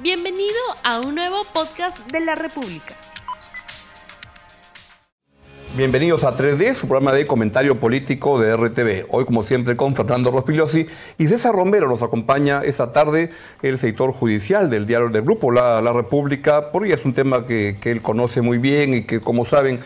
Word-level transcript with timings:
Bienvenido 0.00 0.54
a 0.84 1.00
un 1.00 1.16
nuevo 1.16 1.42
podcast 1.52 2.08
de 2.12 2.20
la 2.20 2.36
República. 2.36 2.94
Bienvenidos 5.76 6.22
a 6.22 6.36
3D, 6.36 6.74
su 6.74 6.86
programa 6.86 7.12
de 7.12 7.26
comentario 7.26 7.80
político 7.80 8.38
de 8.38 8.56
RTV. 8.56 9.06
Hoy, 9.10 9.24
como 9.24 9.42
siempre, 9.42 9.76
con 9.76 9.96
Fernando 9.96 10.30
Rospigliosi 10.30 10.86
y 11.18 11.26
César 11.26 11.52
Romero 11.52 11.88
nos 11.88 12.04
acompaña 12.04 12.62
esta 12.62 12.92
tarde, 12.92 13.32
el 13.60 13.76
sector 13.76 14.12
judicial 14.12 14.70
del 14.70 14.86
diario 14.86 15.08
del 15.08 15.22
grupo 15.22 15.50
La, 15.50 15.92
República, 15.92 16.70
porque 16.70 16.92
es 16.92 17.04
un 17.04 17.12
tema 17.12 17.44
que, 17.44 17.76
él 17.82 18.00
conoce 18.00 18.40
muy 18.40 18.58
bien 18.58 18.94
y 18.94 19.02
que, 19.02 19.20
como 19.20 19.44
saben, 19.44 19.80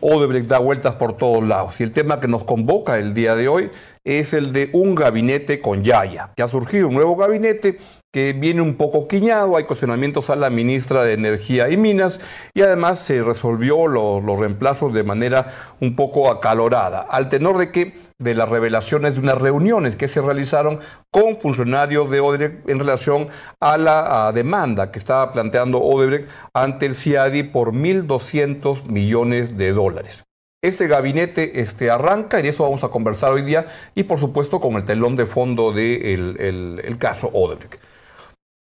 Odebrecht 0.00 0.46
da 0.46 0.60
vueltas 0.60 0.94
por 0.94 1.18
todos 1.18 1.46
lados. 1.46 1.78
Y 1.78 1.82
el 1.82 1.92
tema 1.92 2.20
que 2.20 2.26
nos 2.26 2.44
convoca 2.44 2.98
el 2.98 3.12
día 3.12 3.36
de 3.36 3.48
hoy 3.48 3.70
es 4.02 4.32
el 4.32 4.54
de 4.54 4.70
un 4.72 4.94
gabinete 4.94 5.60
con 5.60 5.84
Yaya, 5.84 6.30
que 6.34 6.42
ha 6.42 6.48
surgido 6.48 6.88
un 6.88 6.94
nuevo 6.94 7.16
gabinete 7.16 7.78
que 8.12 8.34
viene 8.34 8.60
un 8.60 8.74
poco 8.74 9.08
quiñado, 9.08 9.56
hay 9.56 9.64
cuestionamientos 9.64 10.28
a 10.28 10.36
la 10.36 10.50
ministra 10.50 11.02
de 11.02 11.14
Energía 11.14 11.70
y 11.70 11.78
Minas 11.78 12.20
y 12.52 12.60
además 12.60 12.98
se 12.98 13.22
resolvió 13.22 13.86
los 13.86 14.38
reemplazos 14.38 14.92
de 14.92 15.02
manera 15.02 15.52
un 15.80 15.96
poco 15.96 16.30
acalorada, 16.30 17.00
al 17.00 17.30
tenor 17.30 17.56
de 17.56 17.72
que 17.72 17.94
de 18.18 18.34
las 18.34 18.50
revelaciones 18.50 19.14
de 19.14 19.20
unas 19.20 19.40
reuniones 19.40 19.96
que 19.96 20.08
se 20.08 20.20
realizaron 20.20 20.80
con 21.10 21.38
funcionarios 21.38 22.10
de 22.10 22.20
Odebrecht 22.20 22.68
en 22.68 22.78
relación 22.78 23.28
a 23.60 23.78
la 23.78 24.30
demanda 24.32 24.92
que 24.92 24.98
estaba 24.98 25.32
planteando 25.32 25.80
Odebrecht 25.80 26.28
ante 26.52 26.86
el 26.86 26.94
CIADI 26.94 27.44
por 27.44 27.72
1.200 27.72 28.84
millones 28.84 29.56
de 29.56 29.72
dólares. 29.72 30.24
Este 30.62 30.86
gabinete 30.86 31.60
este, 31.60 31.90
arranca 31.90 32.38
y 32.38 32.42
de 32.42 32.50
eso 32.50 32.62
vamos 32.62 32.84
a 32.84 32.88
conversar 32.88 33.32
hoy 33.32 33.42
día 33.42 33.66
y 33.96 34.04
por 34.04 34.20
supuesto 34.20 34.60
con 34.60 34.74
el 34.74 34.84
telón 34.84 35.16
de 35.16 35.26
fondo 35.26 35.72
del 35.72 36.36
el, 36.38 36.98
caso 36.98 37.30
Odebrecht. 37.32 37.91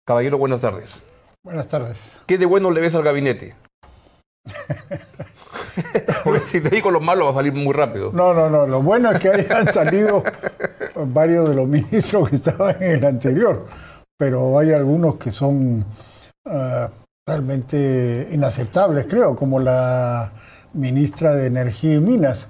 Caballero, 0.05 0.37
buenas 0.37 0.59
tardes. 0.59 1.01
Buenas 1.45 1.69
tardes. 1.69 2.19
¿Qué 2.25 2.37
de 2.37 2.45
bueno 2.45 2.71
le 2.71 2.81
ves 2.81 2.93
al 2.93 3.03
gabinete? 3.03 3.55
Porque 6.25 6.41
si 6.45 6.59
te 6.59 6.69
digo 6.69 6.91
lo 6.91 6.99
malo 6.99 7.25
va 7.25 7.31
a 7.31 7.35
salir 7.35 7.53
muy 7.53 7.73
rápido. 7.73 8.11
No, 8.11 8.33
no, 8.33 8.49
no. 8.49 8.67
Lo 8.67 8.81
bueno 8.81 9.11
es 9.11 9.19
que 9.21 9.29
hayan 9.29 9.73
salido 9.73 10.21
varios 11.05 11.47
de 11.47 11.55
los 11.55 11.67
ministros 11.69 12.29
que 12.29 12.35
estaban 12.35 12.75
en 12.83 12.97
el 12.97 13.05
anterior, 13.05 13.65
pero 14.17 14.59
hay 14.59 14.73
algunos 14.73 15.15
que 15.15 15.31
son 15.31 15.85
ah, 16.47 16.89
realmente 17.25 18.27
inaceptables, 18.29 19.07
creo, 19.07 19.37
como 19.37 19.61
la 19.61 20.33
ministra 20.73 21.33
de 21.33 21.47
Energía 21.47 21.95
y 21.95 22.01
Minas, 22.01 22.49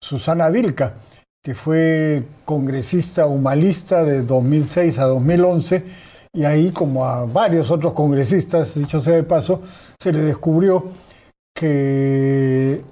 Susana 0.00 0.48
Vilca, 0.48 0.94
que 1.42 1.56
fue 1.56 2.22
congresista 2.44 3.26
humanista 3.26 4.04
de 4.04 4.22
2006 4.22 4.98
a 5.00 5.06
2011, 5.06 6.13
y 6.34 6.44
ahí, 6.44 6.72
como 6.72 7.06
a 7.06 7.24
varios 7.24 7.70
otros 7.70 7.92
congresistas, 7.92 8.74
dicho 8.74 9.00
sea 9.00 9.14
de 9.14 9.22
paso, 9.22 9.62
se 9.98 10.12
le 10.12 10.20
descubrió 10.20 10.84
que 11.54 12.84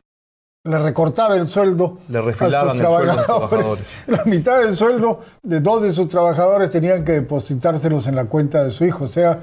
le 0.64 0.78
recortaba 0.78 1.36
el 1.36 1.48
sueldo 1.48 1.98
le 2.08 2.20
refilaban 2.20 2.76
el 2.76 2.82
sueldo 2.86 2.96
a 2.96 3.04
los 3.04 3.24
trabajadores. 3.26 3.92
La 4.06 4.24
mitad 4.24 4.60
del 4.60 4.76
sueldo 4.76 5.18
de 5.42 5.60
dos 5.60 5.82
de 5.82 5.92
sus 5.92 6.06
trabajadores 6.06 6.70
tenían 6.70 7.04
que 7.04 7.12
depositárselos 7.12 8.06
en 8.06 8.14
la 8.14 8.26
cuenta 8.26 8.62
de 8.62 8.70
su 8.70 8.84
hijo, 8.84 9.04
o 9.04 9.08
sea, 9.08 9.40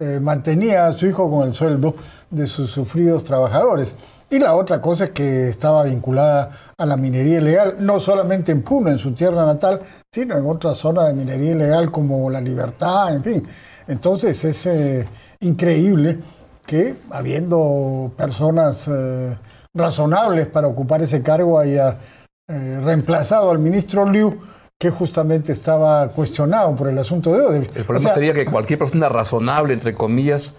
eh, 0.00 0.18
mantenía 0.20 0.88
a 0.88 0.92
su 0.92 1.06
hijo 1.06 1.30
con 1.30 1.46
el 1.46 1.54
sueldo 1.54 1.94
de 2.30 2.48
sus 2.48 2.70
sufridos 2.70 3.22
trabajadores. 3.22 3.94
Y 4.30 4.38
la 4.38 4.54
otra 4.54 4.80
cosa 4.80 5.04
es 5.04 5.10
que 5.10 5.48
estaba 5.48 5.82
vinculada 5.82 6.50
a 6.78 6.86
la 6.86 6.96
minería 6.96 7.38
ilegal, 7.38 7.76
no 7.80 7.98
solamente 7.98 8.52
en 8.52 8.62
Puno, 8.62 8.88
en 8.88 8.98
su 8.98 9.12
tierra 9.12 9.44
natal, 9.44 9.80
sino 10.12 10.36
en 10.36 10.46
otras 10.46 10.76
zonas 10.76 11.08
de 11.08 11.14
minería 11.14 11.50
ilegal 11.50 11.90
como 11.90 12.30
La 12.30 12.40
Libertad, 12.40 13.12
en 13.12 13.24
fin. 13.24 13.48
Entonces 13.88 14.44
es 14.44 14.66
eh, 14.66 15.04
increíble 15.40 16.18
que 16.64 16.94
habiendo 17.10 18.12
personas 18.16 18.86
eh, 18.86 19.36
razonables 19.74 20.46
para 20.46 20.68
ocupar 20.68 21.02
ese 21.02 21.22
cargo 21.22 21.58
haya 21.58 21.98
eh, 22.46 22.80
reemplazado 22.84 23.50
al 23.50 23.58
ministro 23.58 24.08
Liu 24.08 24.38
que 24.78 24.90
justamente 24.90 25.52
estaba 25.52 26.08
cuestionado 26.08 26.76
por 26.76 26.88
el 26.88 26.98
asunto 26.98 27.32
de 27.32 27.42
Odebrecht. 27.42 27.76
El 27.76 27.84
problema 27.84 28.14
sería 28.14 28.32
que 28.32 28.44
cualquier 28.50 28.78
persona 28.78 29.08
razonable, 29.08 29.74
entre 29.74 29.92
comillas, 29.92 30.54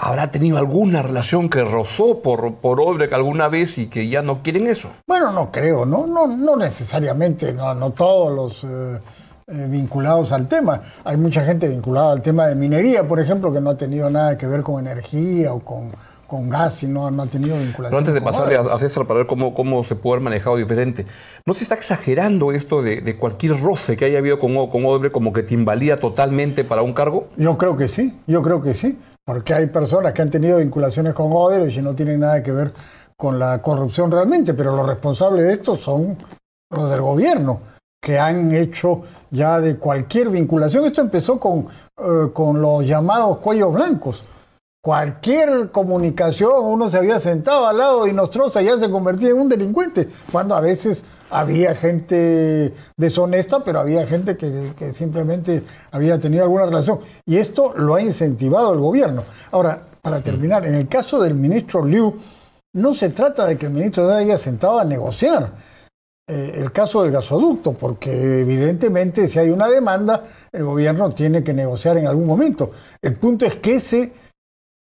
habrá 0.00 0.30
tenido 0.30 0.56
alguna 0.56 1.02
relación 1.02 1.50
que 1.50 1.62
rozó 1.62 2.20
por, 2.20 2.54
por 2.54 2.80
Odebrecht 2.80 3.12
alguna 3.12 3.48
vez 3.48 3.76
y 3.76 3.88
que 3.88 4.08
ya 4.08 4.22
no 4.22 4.42
quieren 4.42 4.66
eso. 4.66 4.88
Bueno, 5.06 5.30
no 5.30 5.52
creo, 5.52 5.84
no, 5.84 6.06
no, 6.06 6.26
no 6.26 6.56
necesariamente, 6.56 7.52
no, 7.52 7.74
no 7.74 7.90
todos 7.90 8.34
los 8.34 8.64
eh, 8.64 8.98
eh, 9.48 9.66
vinculados 9.68 10.32
al 10.32 10.48
tema. 10.48 10.80
Hay 11.04 11.18
mucha 11.18 11.44
gente 11.44 11.68
vinculada 11.68 12.12
al 12.12 12.22
tema 12.22 12.46
de 12.46 12.54
minería, 12.54 13.06
por 13.06 13.20
ejemplo, 13.20 13.52
que 13.52 13.60
no 13.60 13.70
ha 13.70 13.76
tenido 13.76 14.08
nada 14.08 14.38
que 14.38 14.46
ver 14.46 14.62
con 14.62 14.80
energía 14.80 15.52
o 15.52 15.60
con, 15.60 15.92
con 16.26 16.48
gas 16.48 16.82
y 16.82 16.86
no, 16.86 17.10
no 17.10 17.24
ha 17.24 17.26
tenido 17.26 17.58
vinculación. 17.58 17.90
Pero 17.90 17.98
antes 17.98 18.14
de 18.14 18.22
pasarle 18.22 18.56
a, 18.56 18.78
César 18.78 19.06
para 19.06 19.18
ver 19.18 19.26
cómo, 19.26 19.52
cómo 19.52 19.84
se 19.84 19.96
puede 19.96 20.14
haber 20.14 20.24
manejado 20.24 20.56
diferente, 20.56 21.04
¿no 21.44 21.52
se 21.52 21.62
está 21.64 21.74
exagerando 21.74 22.52
esto 22.52 22.80
de, 22.80 23.02
de 23.02 23.16
cualquier 23.16 23.60
roce 23.60 23.98
que 23.98 24.06
haya 24.06 24.16
habido 24.16 24.38
con, 24.38 24.54
con 24.70 24.82
Odebrecht 24.86 25.12
como 25.12 25.34
que 25.34 25.42
te 25.42 25.52
invalida 25.52 25.98
totalmente 25.98 26.64
para 26.64 26.80
un 26.80 26.94
cargo? 26.94 27.28
Yo 27.36 27.58
creo 27.58 27.76
que 27.76 27.86
sí, 27.86 28.18
yo 28.26 28.40
creo 28.40 28.62
que 28.62 28.72
sí. 28.72 28.98
Porque 29.30 29.54
hay 29.54 29.66
personas 29.66 30.12
que 30.12 30.22
han 30.22 30.28
tenido 30.28 30.58
vinculaciones 30.58 31.14
con 31.14 31.30
Odebrecht 31.30 31.78
y 31.78 31.82
no 31.82 31.94
tienen 31.94 32.18
nada 32.18 32.42
que 32.42 32.50
ver 32.50 32.72
con 33.16 33.38
la 33.38 33.62
corrupción 33.62 34.10
realmente, 34.10 34.54
pero 34.54 34.74
los 34.74 34.84
responsables 34.84 35.44
de 35.44 35.52
esto 35.52 35.76
son 35.76 36.16
los 36.68 36.90
del 36.90 37.00
gobierno, 37.00 37.60
que 38.02 38.18
han 38.18 38.50
hecho 38.52 39.02
ya 39.30 39.60
de 39.60 39.76
cualquier 39.76 40.30
vinculación. 40.30 40.84
Esto 40.84 41.02
empezó 41.02 41.38
con, 41.38 41.68
eh, 41.96 42.32
con 42.32 42.60
los 42.60 42.84
llamados 42.84 43.38
cuellos 43.38 43.72
blancos. 43.72 44.24
Cualquier 44.82 45.70
comunicación, 45.72 46.64
uno 46.64 46.88
se 46.88 46.96
había 46.96 47.20
sentado 47.20 47.68
al 47.68 47.76
lado 47.76 48.04
de 48.04 48.14
Nostroza 48.14 48.62
ya 48.62 48.78
se 48.78 48.90
convertía 48.90 49.28
en 49.28 49.38
un 49.38 49.50
delincuente, 49.50 50.08
cuando 50.32 50.54
a 50.54 50.60
veces 50.60 51.04
había 51.28 51.74
gente 51.74 52.72
deshonesta, 52.96 53.62
pero 53.62 53.80
había 53.80 54.06
gente 54.06 54.38
que, 54.38 54.92
simplemente 54.94 55.62
había 55.90 56.18
tenido 56.18 56.44
alguna 56.44 56.64
relación. 56.64 57.00
Y 57.26 57.36
esto 57.36 57.74
lo 57.76 57.94
ha 57.94 58.00
incentivado 58.00 58.72
el 58.72 58.78
gobierno. 58.78 59.24
Ahora, 59.50 59.86
para 60.00 60.22
terminar, 60.22 60.64
en 60.64 60.74
el 60.74 60.88
caso 60.88 61.20
del 61.20 61.34
ministro 61.34 61.84
Liu, 61.84 62.18
no 62.72 62.94
se 62.94 63.10
trata 63.10 63.46
de 63.46 63.58
que 63.58 63.66
el 63.66 63.72
ministro 63.72 64.08
haya 64.10 64.38
sentado 64.38 64.80
a 64.80 64.84
negociar 64.84 65.52
eh, 66.26 66.54
el 66.56 66.72
caso 66.72 67.02
del 67.02 67.12
gasoducto, 67.12 67.74
porque 67.74 68.40
evidentemente 68.40 69.28
si 69.28 69.38
hay 69.38 69.50
una 69.50 69.68
demanda, 69.68 70.24
el 70.50 70.64
gobierno 70.64 71.10
tiene 71.10 71.44
que 71.44 71.52
negociar 71.52 71.98
en 71.98 72.06
algún 72.06 72.26
momento. 72.26 72.70
El 73.02 73.16
punto 73.16 73.44
es 73.44 73.56
que 73.56 73.74
ese 73.74 74.29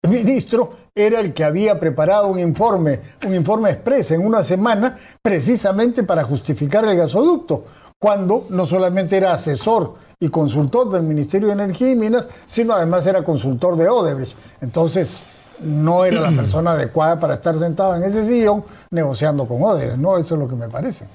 ministro 0.08 0.70
era 0.94 1.20
el 1.20 1.32
que 1.32 1.44
había 1.44 1.78
preparado 1.78 2.28
un 2.28 2.38
informe, 2.38 3.00
un 3.26 3.34
informe 3.34 3.70
expreso 3.70 4.14
en 4.14 4.24
una 4.24 4.42
semana, 4.42 4.96
precisamente 5.22 6.02
para 6.02 6.24
justificar 6.24 6.84
el 6.84 6.96
gasoducto, 6.96 7.64
cuando 7.98 8.46
no 8.50 8.66
solamente 8.66 9.16
era 9.16 9.32
asesor 9.32 9.94
y 10.20 10.28
consultor 10.28 10.90
del 10.90 11.02
Ministerio 11.02 11.48
de 11.48 11.54
Energía 11.54 11.90
y 11.90 11.96
Minas, 11.96 12.26
sino 12.46 12.74
además 12.74 13.06
era 13.06 13.24
consultor 13.24 13.76
de 13.76 13.88
Odebrecht. 13.88 14.36
Entonces, 14.60 15.26
no 15.60 16.04
era 16.04 16.20
la 16.20 16.30
persona 16.36 16.72
adecuada 16.72 17.18
para 17.18 17.34
estar 17.34 17.56
sentado 17.58 17.96
en 17.96 18.02
ese 18.02 18.26
sillón 18.26 18.64
negociando 18.90 19.46
con 19.46 19.62
Odebrecht, 19.62 19.98
¿no? 19.98 20.18
Eso 20.18 20.34
es 20.34 20.40
lo 20.40 20.48
que 20.48 20.56
me 20.56 20.68
parece. 20.68 21.06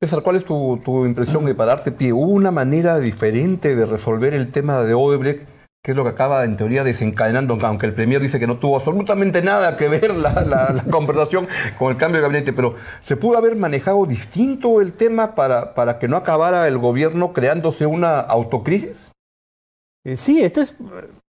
César, 0.00 0.22
¿cuál 0.22 0.36
es 0.36 0.44
tu, 0.44 0.78
tu 0.84 1.04
impresión 1.04 1.44
de 1.44 1.54
pararte 1.54 1.90
pie? 1.90 2.12
¿Hubo 2.12 2.30
una 2.30 2.52
manera 2.52 2.98
diferente 2.98 3.74
de 3.74 3.84
resolver 3.84 4.32
el 4.32 4.52
tema 4.52 4.82
de 4.82 4.94
Odebrecht 4.94 5.48
que 5.82 5.92
es 5.92 5.96
lo 5.96 6.04
que 6.04 6.10
acaba 6.10 6.44
en 6.44 6.56
teoría 6.56 6.84
desencadenando, 6.84 7.58
aunque 7.62 7.86
el 7.86 7.94
Premier 7.94 8.20
dice 8.20 8.40
que 8.40 8.46
no 8.46 8.58
tuvo 8.58 8.76
absolutamente 8.76 9.42
nada 9.42 9.76
que 9.76 9.88
ver 9.88 10.14
la, 10.14 10.84
conversación 10.90 11.46
con 11.78 11.92
el 11.92 11.96
cambio 11.96 12.20
de 12.20 12.22
gabinete, 12.22 12.52
pero 12.52 12.74
¿se 13.00 13.16
pudo 13.16 13.38
haber 13.38 13.56
manejado 13.56 14.04
distinto 14.06 14.80
el 14.80 14.92
tema 14.92 15.34
para, 15.34 15.74
para 15.74 15.98
que 15.98 16.08
no 16.08 16.16
acabara 16.16 16.66
el 16.66 16.78
gobierno 16.78 17.32
creándose 17.32 17.86
una 17.86 18.20
autocrisis? 18.20 19.10
Eh, 20.04 20.16
sí, 20.16 20.42
esto 20.42 20.60
es, 20.60 20.76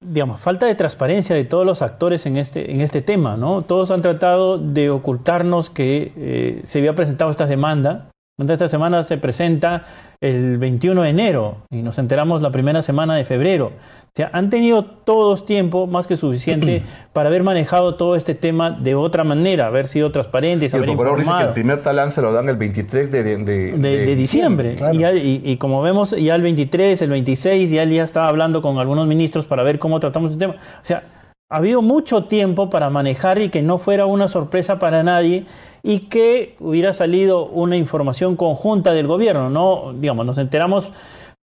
digamos, 0.01 0.41
falta 0.41 0.65
de 0.65 0.75
transparencia 0.75 1.35
de 1.35 1.45
todos 1.45 1.65
los 1.65 1.81
actores 1.81 2.25
en 2.25 2.37
este, 2.37 2.71
en 2.71 2.81
este 2.81 3.01
tema, 3.01 3.37
¿no? 3.37 3.61
Todos 3.61 3.91
han 3.91 4.01
tratado 4.01 4.57
de 4.57 4.89
ocultarnos 4.89 5.69
que 5.69 6.11
eh, 6.17 6.61
se 6.63 6.79
había 6.79 6.95
presentado 6.95 7.31
esta 7.31 7.45
demanda 7.45 8.09
esta 8.37 8.67
semana 8.67 9.01
se 9.03 9.17
presenta 9.17 9.83
el 10.19 10.57
21 10.57 11.03
de 11.03 11.09
enero 11.09 11.57
y 11.71 11.81
nos 11.81 11.97
enteramos 11.97 12.41
la 12.41 12.51
primera 12.51 12.81
semana 12.81 13.15
de 13.15 13.23
febrero. 13.23 13.67
O 13.67 14.11
sea, 14.13 14.29
han 14.33 14.49
tenido 14.49 14.83
todos 14.83 15.45
tiempo 15.45 15.87
más 15.87 16.05
que 16.05 16.17
suficiente 16.17 16.83
para 17.13 17.29
haber 17.29 17.43
manejado 17.43 17.95
todo 17.95 18.17
este 18.17 18.35
tema 18.35 18.71
de 18.71 18.93
otra 18.93 19.23
manera, 19.23 19.67
haber 19.67 19.87
sido 19.87 20.11
transparentes, 20.11 20.73
haber 20.73 20.89
informado. 20.89 21.17
Dice 21.17 21.31
que 21.37 21.43
el 21.43 21.53
primer 21.53 21.79
talán 21.79 22.11
se 22.11 22.21
lo 22.21 22.33
dan 22.33 22.49
el 22.49 22.57
23 22.57 23.09
de, 23.09 23.23
de, 23.23 24.15
diciembre. 24.15 24.75
Y, 24.93 25.55
como 25.55 25.81
vemos, 25.81 26.11
ya 26.11 26.35
el 26.35 26.41
23, 26.41 27.01
el 27.03 27.09
26, 27.11 27.69
ya 27.69 27.83
él 27.83 27.91
ya 27.91 28.03
estaba 28.03 28.27
hablando 28.27 28.61
con 28.61 28.79
algunos 28.79 29.07
ministros 29.07 29.45
para 29.45 29.63
ver 29.63 29.79
cómo 29.79 30.01
tratamos 30.01 30.33
el 30.33 30.39
tema. 30.39 30.55
O 30.55 30.85
sea, 30.85 31.03
ha 31.49 31.57
habido 31.57 31.81
mucho 31.81 32.25
tiempo 32.25 32.69
para 32.69 32.89
manejar 32.89 33.41
y 33.41 33.49
que 33.49 33.61
no 33.61 33.77
fuera 33.77 34.05
una 34.05 34.27
sorpresa 34.27 34.77
para 34.77 35.03
nadie 35.03 35.45
y 35.87 35.99
que 35.99 36.55
hubiera 36.59 36.93
salido 36.93 37.45
una 37.45 37.77
información 37.77 38.35
conjunta 38.35 38.91
del 38.91 39.05
gobierno. 39.05 39.51
No, 39.51 39.93
digamos, 39.93 40.25
nos 40.25 40.39
enteramos 40.39 40.91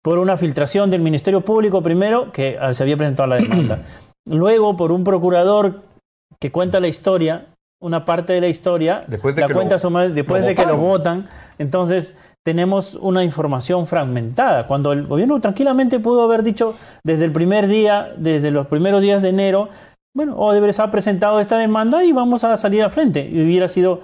por 0.03 0.19
una 0.19 0.37
filtración 0.37 0.91
del 0.91 1.01
Ministerio 1.01 1.43
Público 1.43 1.81
primero 1.81 2.33
que 2.33 2.59
ah, 2.61 2.75
se 2.75 2.83
había 2.83 2.97
presentado 2.97 3.29
la 3.29 3.37
demanda. 3.37 3.83
luego 4.27 4.77
por 4.77 4.91
un 4.91 5.05
procurador 5.05 5.83
que 6.41 6.51
cuenta 6.51 6.81
la 6.81 6.89
historia, 6.89 7.55
una 7.81 8.05
parte 8.05 8.33
de 8.33 8.41
la 8.41 8.49
historia, 8.49 9.05
Después 9.07 9.37
de 9.37 9.43
la 9.43 9.47
que 9.47 9.55
cuenta 9.55 9.77
lo- 9.77 9.79
su 9.79 9.91
madre 9.91 10.09
después 10.11 10.45
de 10.45 10.57
que 10.57 10.67
lo 10.67 10.77
votan. 10.77 11.29
Entonces 11.59 12.17
tenemos 12.45 12.97
una 12.97 13.23
información 13.23 13.87
fragmentada, 13.87 14.67
cuando 14.67 14.91
el 14.93 15.07
gobierno 15.07 15.41
tranquilamente 15.41 16.01
pudo 16.01 16.23
haber 16.25 16.43
dicho 16.43 16.75
desde 17.05 17.27
el 17.27 17.31
primer 17.31 17.69
día, 17.69 18.13
desde 18.17 18.51
los 18.51 18.67
primeros 18.67 19.03
días 19.03 19.23
de 19.23 19.29
enero, 19.29 19.69
bueno, 20.17 20.37
Odebrecht 20.37 20.81
ha 20.81 20.91
presentado 20.91 21.39
esta 21.39 21.57
demanda 21.59 22.05
y 22.05 22.11
vamos 22.13 22.43
a 22.43 22.57
salir 22.57 22.83
al 22.83 22.91
frente. 22.91 23.21
Y 23.25 23.41
hubiera 23.41 23.69
sido 23.69 24.01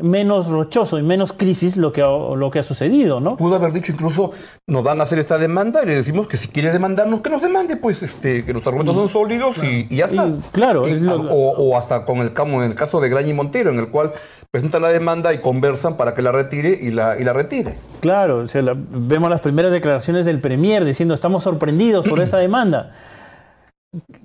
menos 0.00 0.48
rochoso 0.48 0.98
y 0.98 1.02
menos 1.02 1.32
crisis 1.32 1.76
lo 1.76 1.92
que 1.92 2.02
ha, 2.02 2.06
lo 2.06 2.50
que 2.50 2.60
ha 2.60 2.62
sucedido, 2.62 3.20
¿no? 3.20 3.36
Pudo 3.36 3.56
haber 3.56 3.72
dicho 3.72 3.92
incluso, 3.92 4.30
nos 4.66 4.82
van 4.84 5.00
a 5.00 5.04
hacer 5.04 5.18
esta 5.18 5.38
demanda 5.38 5.82
y 5.82 5.86
le 5.86 5.94
decimos 5.96 6.26
que 6.28 6.36
si 6.36 6.48
quiere 6.48 6.70
demandarnos, 6.72 7.20
que 7.20 7.30
nos 7.30 7.42
demande, 7.42 7.76
pues 7.76 8.02
este, 8.02 8.44
que 8.44 8.52
los 8.52 8.66
argumentos 8.66 8.94
son 8.94 9.08
sólidos 9.08 9.56
y, 9.62 9.86
y 9.90 9.96
ya 9.96 10.04
está. 10.06 10.26
Y, 10.28 10.34
claro, 10.52 10.88
Y- 10.88 10.92
es 10.92 11.02
lo- 11.02 11.16
o, 11.30 11.50
o 11.56 11.76
hasta 11.76 12.04
con 12.04 12.18
el, 12.18 12.32
camo- 12.32 12.62
en 12.62 12.70
el 12.70 12.74
caso 12.74 13.00
de 13.00 13.08
Graña 13.08 13.28
y 13.28 13.34
Montero, 13.34 13.70
en 13.70 13.78
el 13.78 13.88
cual 13.88 14.12
presentan 14.50 14.82
la 14.82 14.88
demanda 14.88 15.34
y 15.34 15.38
conversan 15.38 15.96
para 15.96 16.14
que 16.14 16.22
la 16.22 16.32
retire 16.32 16.70
y 16.80 16.90
la, 16.90 17.18
y 17.20 17.24
la 17.24 17.32
retire. 17.32 17.74
Claro, 18.00 18.38
o 18.38 18.48
sea, 18.48 18.62
la- 18.62 18.74
vemos 18.76 19.28
las 19.30 19.40
primeras 19.40 19.72
declaraciones 19.72 20.24
del 20.24 20.40
Premier 20.40 20.84
diciendo 20.84 21.12
estamos 21.14 21.42
sorprendidos 21.42 22.06
por 22.08 22.20
esta 22.20 22.38
demanda, 22.38 22.92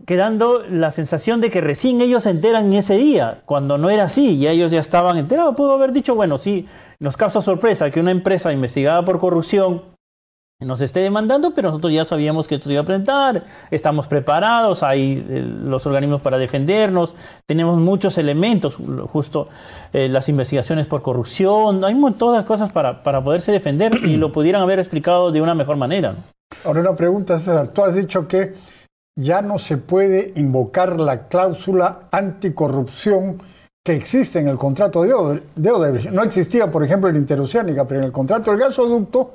quedando 0.06 0.64
la 0.70 0.92
sensación 0.92 1.40
de 1.40 1.50
que 1.50 1.62
recién 1.62 2.02
ellos 2.02 2.24
se 2.24 2.30
enteran 2.30 2.66
en 2.66 2.74
ese 2.74 2.98
día, 2.98 3.42
cuando 3.46 3.78
no 3.78 3.90
era 3.90 4.04
así, 4.04 4.36
y 4.36 4.48
ellos 4.48 4.72
ya 4.72 4.80
estaban 4.80 5.18
enterados. 5.18 5.56
Pudo 5.56 5.74
haber 5.74 5.92
dicho, 5.92 6.16
bueno, 6.16 6.38
sí, 6.38 6.68
nos 7.00 7.18
causa 7.18 7.42
sorpresa 7.42 7.90
que 7.90 8.00
una 8.00 8.12
empresa 8.12 8.52
investigada 8.52 9.04
por 9.06 9.20
corrupción 9.20 9.94
nos 10.60 10.82
esté 10.82 11.02
demandando, 11.02 11.54
pero 11.54 11.70
nosotros 11.70 11.92
ya 11.92 12.06
sabíamos 12.06 12.48
que 12.48 12.56
esto 12.56 12.68
se 12.68 12.74
iba 12.74 12.84
a 12.84 12.86
presentar, 12.86 13.44
estamos 13.70 14.08
preparados, 14.08 14.82
hay 14.82 15.26
eh, 15.28 15.42
los 15.42 15.86
organismos 15.86 16.22
para 16.22 16.38
defendernos, 16.38 17.16
tenemos 17.46 17.80
muchos 17.80 18.18
elementos, 18.18 18.78
justo 19.12 19.50
eh, 19.92 20.08
las 20.08 20.30
investigaciones 20.30 20.88
por 20.88 21.02
corrupción, 21.02 21.84
hay 21.84 22.00
todas 22.18 22.38
las 22.38 22.46
cosas 22.46 22.72
para, 22.72 23.04
para 23.04 23.22
poderse 23.22 23.52
defender 23.52 23.94
y 24.06 24.16
lo 24.16 24.32
pudieran 24.32 24.62
haber 24.62 24.80
explicado 24.80 25.32
de 25.32 25.42
una 25.42 25.54
mejor 25.54 25.76
manera. 25.76 26.16
Ahora 26.64 26.82
una 26.82 26.96
pregunta, 26.96 27.40
César. 27.40 27.70
Tú 27.70 27.84
has 27.84 27.96
dicho 27.96 28.28
que 28.28 28.54
ya 29.20 29.42
no 29.42 29.60
se 29.60 29.78
puede 29.78 30.34
invocar 30.36 31.00
la 31.00 31.28
cláusula 31.28 32.08
anticorrupción 32.12 33.38
que 33.86 33.94
existe 33.96 34.40
en 34.40 34.48
el 34.48 34.58
contrato 34.58 35.04
de 35.04 35.14
Ode- 35.14 35.44
de 35.56 35.72
Odebrecht. 35.72 36.10
No 36.12 36.24
existía, 36.24 36.72
por 36.72 36.84
ejemplo, 36.84 37.10
en 37.10 37.18
Interoceánica, 37.18 37.86
pero 37.86 38.00
en 38.02 38.06
el 38.08 38.12
contrato 38.12 38.52
del 38.52 38.60
gasoducto 38.60 39.32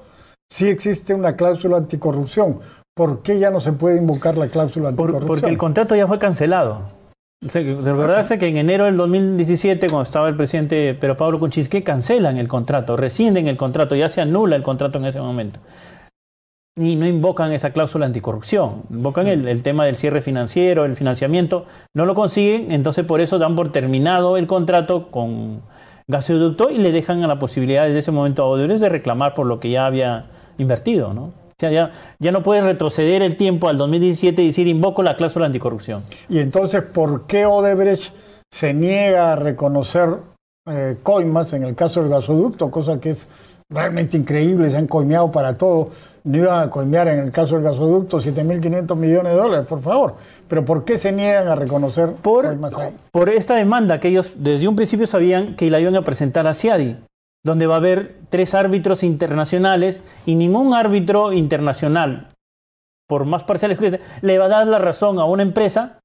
sí 0.51 0.67
existe 0.69 1.15
una 1.15 1.37
cláusula 1.37 1.77
anticorrupción. 1.77 2.59
¿Por 2.97 3.23
qué 3.23 3.39
ya 3.39 3.51
no 3.51 3.61
se 3.61 3.73
puede 3.73 3.99
invocar 3.99 4.37
la 4.37 4.49
cláusula 4.49 4.91
Por- 4.93 5.11
anticorrupción? 5.11 5.27
porque 5.27 5.51
el 5.51 5.59
contrato 5.59 5.95
ya 5.95 6.07
fue 6.07 6.19
cancelado. 6.19 6.83
De 7.41 7.63
verdad 7.79 8.21
es 8.21 8.37
que 8.37 8.49
en 8.49 8.57
enero 8.57 8.87
del 8.87 8.97
2017, 8.97 9.87
cuando 9.87 10.03
estaba 10.03 10.29
el 10.29 10.37
presidente 10.37 10.93
Pedro 10.95 11.17
Pablo 11.17 11.39
Kuczynski, 11.39 11.83
cancelan 11.83 12.37
el 12.37 12.49
contrato, 12.49 12.97
rescinden 12.97 13.47
el 13.47 13.57
contrato, 13.57 13.95
ya 13.95 14.09
se 14.09 14.21
anula 14.21 14.57
el 14.57 14.65
contrato 14.65 14.99
en 14.99 15.05
ese 15.05 15.21
momento. 15.21 15.61
Y 16.79 16.97
no 16.97 17.07
invocan 17.07 17.53
esa 17.53 17.71
cláusula 17.71 18.07
anticorrupción, 18.07 18.85
invocan 18.91 19.27
el, 19.27 19.49
el 19.49 19.63
tema 19.63 19.85
del 19.85 19.97
cierre 19.97 20.23
financiero, 20.23 20.85
el 20.85 20.97
financiamiento, 20.97 21.67
no 21.93 22.07
lo 22.07 22.15
consiguen, 22.15 22.71
entonces 22.71 23.05
por 23.05 23.21
eso 23.21 23.39
dan 23.39 23.57
por 23.57 23.73
terminado 23.73 24.37
el 24.37 24.47
contrato 24.47 25.11
con 25.11 25.63
gasoducto 26.09 26.71
y 26.71 26.79
le 26.79 26.91
dejan 26.91 27.23
a 27.23 27.27
la 27.27 27.39
posibilidad 27.39 27.85
desde 27.85 27.99
ese 27.99 28.13
momento 28.13 28.43
a 28.43 28.47
Odebrecht 28.47 28.81
de 28.81 28.89
reclamar 28.89 29.35
por 29.35 29.47
lo 29.47 29.61
que 29.61 29.71
ya 29.71 29.87
había 29.87 30.27
invertido, 30.57 31.13
¿no? 31.13 31.25
O 31.25 31.61
sea, 31.61 31.71
ya, 31.71 31.91
ya 32.21 32.31
no 32.33 32.43
puedes 32.43 32.65
retroceder 32.65 33.21
el 33.21 33.37
tiempo 33.37 33.69
al 33.69 33.77
2017 33.79 34.43
y 34.43 34.47
decir 34.47 34.69
invoco 34.69 35.03
la 35.03 35.17
cláusula 35.17 35.47
anticorrupción. 35.47 36.05
Y 36.29 36.39
entonces, 36.39 36.83
¿por 36.83 37.27
qué 37.27 37.47
Odebrecht 37.47 38.15
se 38.51 38.73
niega 38.75 39.33
a 39.33 39.37
reconocer 39.37 40.19
eh, 40.71 40.99
coimas 41.03 41.53
en 41.53 41.65
el 41.65 41.75
caso 41.75 42.01
del 42.01 42.11
gasoducto? 42.11 42.71
Cosa 42.71 43.01
que 43.01 43.11
es 43.11 43.29
realmente 43.71 44.17
increíble, 44.17 44.71
se 44.71 44.77
han 44.77 44.87
coimeado 44.87 45.31
para 45.31 45.57
todo. 45.57 45.89
No 46.25 46.39
iban 46.39 46.61
a 46.61 46.71
coimear 46.71 47.09
en 47.09 47.21
el 47.21 47.33
caso 47.33 47.55
del 47.55 47.65
gasoducto 47.65 48.19
7.500 48.19 48.97
millones 48.97 49.33
de 49.33 49.39
dólares, 49.39 49.67
por 49.67 49.81
favor. 49.83 50.17
Pero 50.49 50.65
¿por 50.65 50.85
qué 50.85 50.99
se 50.99 51.13
niegan 51.13 51.49
a 51.49 51.55
reconocer 51.55 52.13
Por, 52.15 52.47
ahí? 52.47 52.59
por 53.11 53.29
esta 53.29 53.55
demanda 53.55 54.01
que 54.01 54.09
ellos 54.09 54.35
desde 54.39 54.69
un 54.69 54.77
principio 54.77 55.07
sabían 55.07 55.57
que 55.57 55.71
la 55.71 55.81
iban 55.81 55.97
a 55.97 56.03
presentar 56.03 56.47
a 56.47 56.55
CIADI, 56.55 56.97
donde 57.45 57.67
va 57.67 57.75
a 57.75 57.79
haber 57.79 58.17
tres 58.29 58.55
árbitros 58.55 59.03
internacionales 59.03 60.03
y 60.27 60.35
ningún 60.35 60.75
árbitro 60.75 61.33
internacional, 61.33 62.29
por 63.09 63.25
más 63.25 63.45
parciales 63.45 63.79
que 63.79 63.91
sea, 63.91 64.01
le 64.21 64.39
va 64.39 64.47
a 64.47 64.49
dar 64.49 64.67
la 64.67 64.79
razón 64.79 65.19
a 65.19 65.25
una 65.25 65.43
empresa 65.43 65.99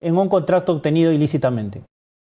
en 0.00 0.16
un 0.16 0.28
contrato 0.28 0.72
obtenido 0.72 1.12
ilícitamente. 1.12 1.82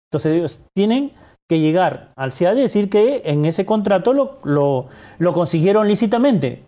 Entonces 0.09 0.33
ellos 0.33 0.61
tienen 0.75 1.11
que 1.49 1.59
llegar 1.59 2.11
al 2.15 2.31
CIADI 2.31 2.59
y 2.59 2.63
decir 2.63 2.89
que 2.89 3.21
en 3.25 3.45
ese 3.45 3.65
contrato 3.65 4.13
lo, 4.13 4.39
lo, 4.43 4.87
lo 5.19 5.33
consiguieron 5.33 5.87
lícitamente. 5.87 6.63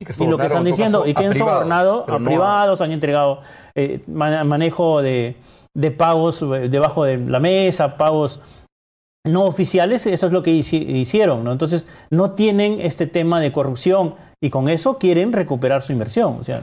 Y, 0.00 0.04
que 0.06 0.12
Y 0.22 0.26
lo 0.26 0.38
que 0.38 0.46
están 0.46 0.64
diciendo, 0.64 1.06
y 1.06 1.14
que 1.14 1.24
han 1.26 1.32
privados, 1.32 1.54
sobornado 1.54 2.04
a 2.08 2.18
no 2.18 2.24
privados, 2.24 2.80
han 2.80 2.92
entregado 2.92 3.40
eh, 3.74 4.00
ma- 4.06 4.44
manejo 4.44 5.02
de, 5.02 5.36
de 5.76 5.90
pagos 5.90 6.40
eh, 6.42 6.68
debajo 6.68 7.04
de 7.04 7.18
la 7.18 7.40
mesa, 7.40 7.96
pagos 7.96 8.40
no 9.26 9.44
oficiales, 9.44 10.06
eso 10.06 10.26
es 10.26 10.32
lo 10.32 10.42
que 10.42 10.52
hici- 10.52 10.88
hicieron, 10.88 11.44
¿no? 11.44 11.52
Entonces, 11.52 11.86
no 12.10 12.30
tienen 12.30 12.80
este 12.80 13.06
tema 13.06 13.40
de 13.40 13.52
corrupción 13.52 14.14
y 14.42 14.48
con 14.50 14.68
eso 14.68 14.98
quieren 14.98 15.32
recuperar 15.32 15.82
su 15.82 15.92
inversión. 15.92 16.38
O 16.40 16.44
sea, 16.44 16.62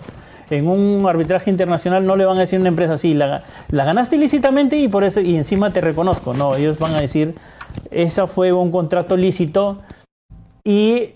en 0.50 0.68
un 0.68 1.06
arbitraje 1.08 1.50
internacional 1.50 2.06
no 2.06 2.16
le 2.16 2.26
van 2.26 2.38
a 2.38 2.42
decir 2.42 2.58
a 2.58 2.62
una 2.62 2.70
empresa 2.70 2.94
así, 2.94 3.14
la, 3.14 3.44
la 3.70 3.86
ganaste 3.86 4.16
ilícitamente 4.16 4.78
y 4.78 4.88
por 4.88 5.04
eso, 5.04 5.22
y 5.22 5.36
encima 5.36 5.72
te 5.72 5.82
reconozco. 5.82 6.34
No, 6.34 6.56
ellos 6.56 6.80
van 6.80 6.96
a 6.96 7.02
decir, 7.02 7.36
esa 7.92 8.28
fue 8.28 8.52
un 8.52 8.72
contrato 8.72 9.18
lícito 9.18 9.82
y 10.64 11.16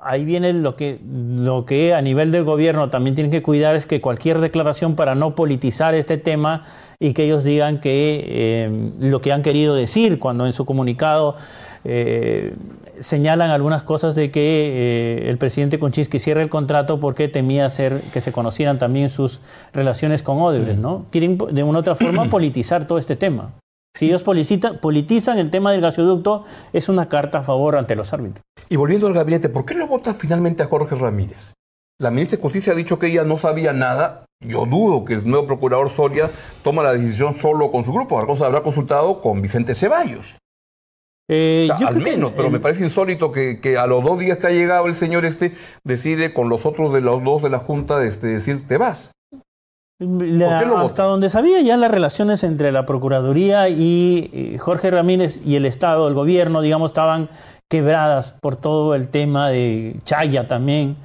ahí 0.00 0.24
viene 0.24 0.52
lo 0.52 0.76
que, 0.76 0.98
lo 1.04 1.66
que 1.66 1.94
a 1.94 2.00
nivel 2.00 2.32
del 2.32 2.44
gobierno 2.44 2.88
también 2.88 3.14
tienen 3.14 3.30
que 3.30 3.42
cuidar 3.42 3.76
es 3.76 3.86
que 3.86 4.00
cualquier 4.00 4.40
declaración 4.40 4.96
para 4.96 5.14
no 5.14 5.34
politizar 5.34 5.94
este 5.94 6.16
tema 6.16 6.64
y 6.98 7.12
que 7.12 7.24
ellos 7.24 7.44
digan 7.44 7.80
que 7.80 8.24
eh, 8.26 8.90
lo 9.00 9.20
que 9.20 9.32
han 9.32 9.42
querido 9.42 9.74
decir 9.74 10.18
cuando 10.18 10.46
en 10.46 10.52
su 10.52 10.64
comunicado 10.64 11.36
eh, 11.84 12.54
señalan 12.98 13.50
algunas 13.50 13.82
cosas 13.82 14.14
de 14.14 14.30
que 14.30 14.40
eh, 14.40 15.30
el 15.30 15.38
presidente 15.38 15.78
Kuczynski 15.78 16.18
cierre 16.18 16.42
el 16.42 16.50
contrato 16.50 17.00
porque 17.00 17.28
temía 17.28 17.64
hacer 17.64 18.00
que 18.12 18.20
se 18.20 18.32
conocieran 18.32 18.78
también 18.78 19.08
sus 19.08 19.40
relaciones 19.72 20.22
con 20.22 20.38
Odebrecht, 20.40 20.78
¿no? 20.78 21.06
Quieren 21.10 21.38
de 21.38 21.62
una 21.62 21.78
u 21.78 21.80
otra 21.80 21.94
forma 21.94 22.24
politizar 22.30 22.86
todo 22.86 22.98
este 22.98 23.16
tema. 23.16 23.52
Si 23.96 24.06
ellos 24.06 24.22
politizan, 24.22 24.78
politizan 24.78 25.38
el 25.38 25.50
tema 25.50 25.72
del 25.72 25.80
gasoducto, 25.80 26.44
es 26.72 26.88
una 26.88 27.08
carta 27.08 27.38
a 27.38 27.42
favor 27.42 27.76
ante 27.76 27.96
los 27.96 28.12
árbitros. 28.12 28.42
Y 28.68 28.76
volviendo 28.76 29.06
al 29.08 29.14
gabinete, 29.14 29.48
¿por 29.48 29.64
qué 29.64 29.74
lo 29.74 29.88
vota 29.88 30.14
finalmente 30.14 30.62
a 30.62 30.66
Jorge 30.66 30.94
Ramírez? 30.94 31.54
La 31.98 32.10
ministra 32.10 32.36
de 32.36 32.42
Justicia 32.42 32.72
ha 32.72 32.76
dicho 32.76 32.98
que 32.98 33.08
ella 33.08 33.24
no 33.24 33.36
sabía 33.36 33.72
nada. 33.72 34.24
Yo 34.42 34.64
dudo 34.64 35.04
que 35.04 35.14
el 35.14 35.28
nuevo 35.28 35.46
procurador 35.46 35.90
Soria 35.90 36.30
toma 36.62 36.82
la 36.82 36.92
decisión 36.92 37.34
solo 37.34 37.70
con 37.70 37.84
su 37.84 37.92
grupo. 37.92 38.18
Habrá 38.18 38.46
habrá 38.46 38.62
consultado 38.62 39.20
con 39.20 39.42
Vicente 39.42 39.74
Ceballos. 39.74 40.38
Eh, 41.32 41.62
O 41.64 41.66
sea, 41.68 41.78
yo 41.78 41.86
al 41.88 41.94
creo 41.94 42.04
que 42.06 42.10
menos, 42.12 42.32
pero 42.34 42.46
el- 42.48 42.52
me 42.52 42.58
parece 42.60 42.82
insólito 42.82 43.30
que, 43.30 43.60
que 43.60 43.78
a 43.78 43.86
los 43.86 44.02
dos 44.02 44.18
días 44.18 44.38
que 44.38 44.48
ha 44.48 44.50
llegado 44.50 44.86
el 44.86 44.96
señor 44.96 45.24
este 45.24 45.54
decide 45.84 46.34
con 46.34 46.48
los 46.48 46.66
otros 46.66 46.92
de 46.92 47.00
los 47.02 47.22
dos 47.22 47.42
de 47.42 47.50
la 47.50 47.58
Junta 47.58 48.02
este, 48.04 48.26
decir 48.26 48.66
te 48.66 48.78
vas. 48.78 49.12
La- 50.00 50.48
¿Por 50.48 50.58
qué 50.60 50.66
lo 50.66 50.78
hasta 50.78 51.04
donde 51.04 51.28
sabía 51.28 51.60
ya 51.60 51.76
las 51.76 51.90
relaciones 51.90 52.42
entre 52.42 52.72
la 52.72 52.84
Procuraduría 52.86 53.68
y 53.68 54.30
eh, 54.32 54.58
Jorge 54.58 54.90
Ramírez 54.90 55.42
y 55.46 55.56
el 55.56 55.66
Estado, 55.66 56.08
el 56.08 56.14
gobierno, 56.14 56.62
digamos, 56.62 56.90
estaban 56.90 57.28
quebradas 57.70 58.34
por 58.40 58.56
todo 58.56 58.94
el 58.96 59.08
tema 59.08 59.50
de 59.50 59.96
Chaya 60.04 60.48
también, 60.48 60.96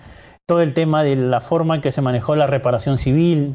todo 0.48 0.62
el 0.62 0.74
tema 0.74 1.04
de 1.04 1.18
la 1.18 1.40
forma 1.42 1.76
en 1.76 1.82
que 1.82 1.92
se 1.92 2.02
manejó 2.02 2.36
la 2.36 2.48
reparación 2.48 2.98
civil. 2.98 3.54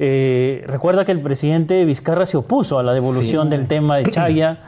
Eh, 0.00 0.64
recuerda 0.66 1.04
que 1.04 1.12
el 1.12 1.20
presidente 1.20 1.84
Vizcarra 1.84 2.26
se 2.26 2.36
opuso 2.36 2.78
a 2.78 2.82
la 2.82 2.92
devolución 2.94 3.44
Sí. 3.50 3.56
del 3.56 3.68
tema 3.68 3.98
de 3.98 4.04
Chaya. 4.10 4.60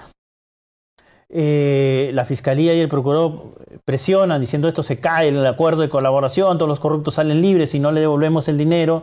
Eh, 1.36 2.12
la 2.14 2.24
fiscalía 2.24 2.74
y 2.74 2.80
el 2.80 2.86
procurador 2.86 3.56
presionan 3.84 4.40
diciendo 4.40 4.68
esto 4.68 4.84
se 4.84 5.00
cae 5.00 5.28
el 5.28 5.44
acuerdo 5.44 5.82
de 5.82 5.88
colaboración, 5.88 6.58
todos 6.58 6.68
los 6.68 6.78
corruptos 6.78 7.14
salen 7.14 7.42
libres 7.42 7.70
si 7.70 7.80
no 7.80 7.90
le 7.90 8.00
devolvemos 8.00 8.46
el 8.46 8.56
dinero. 8.56 9.02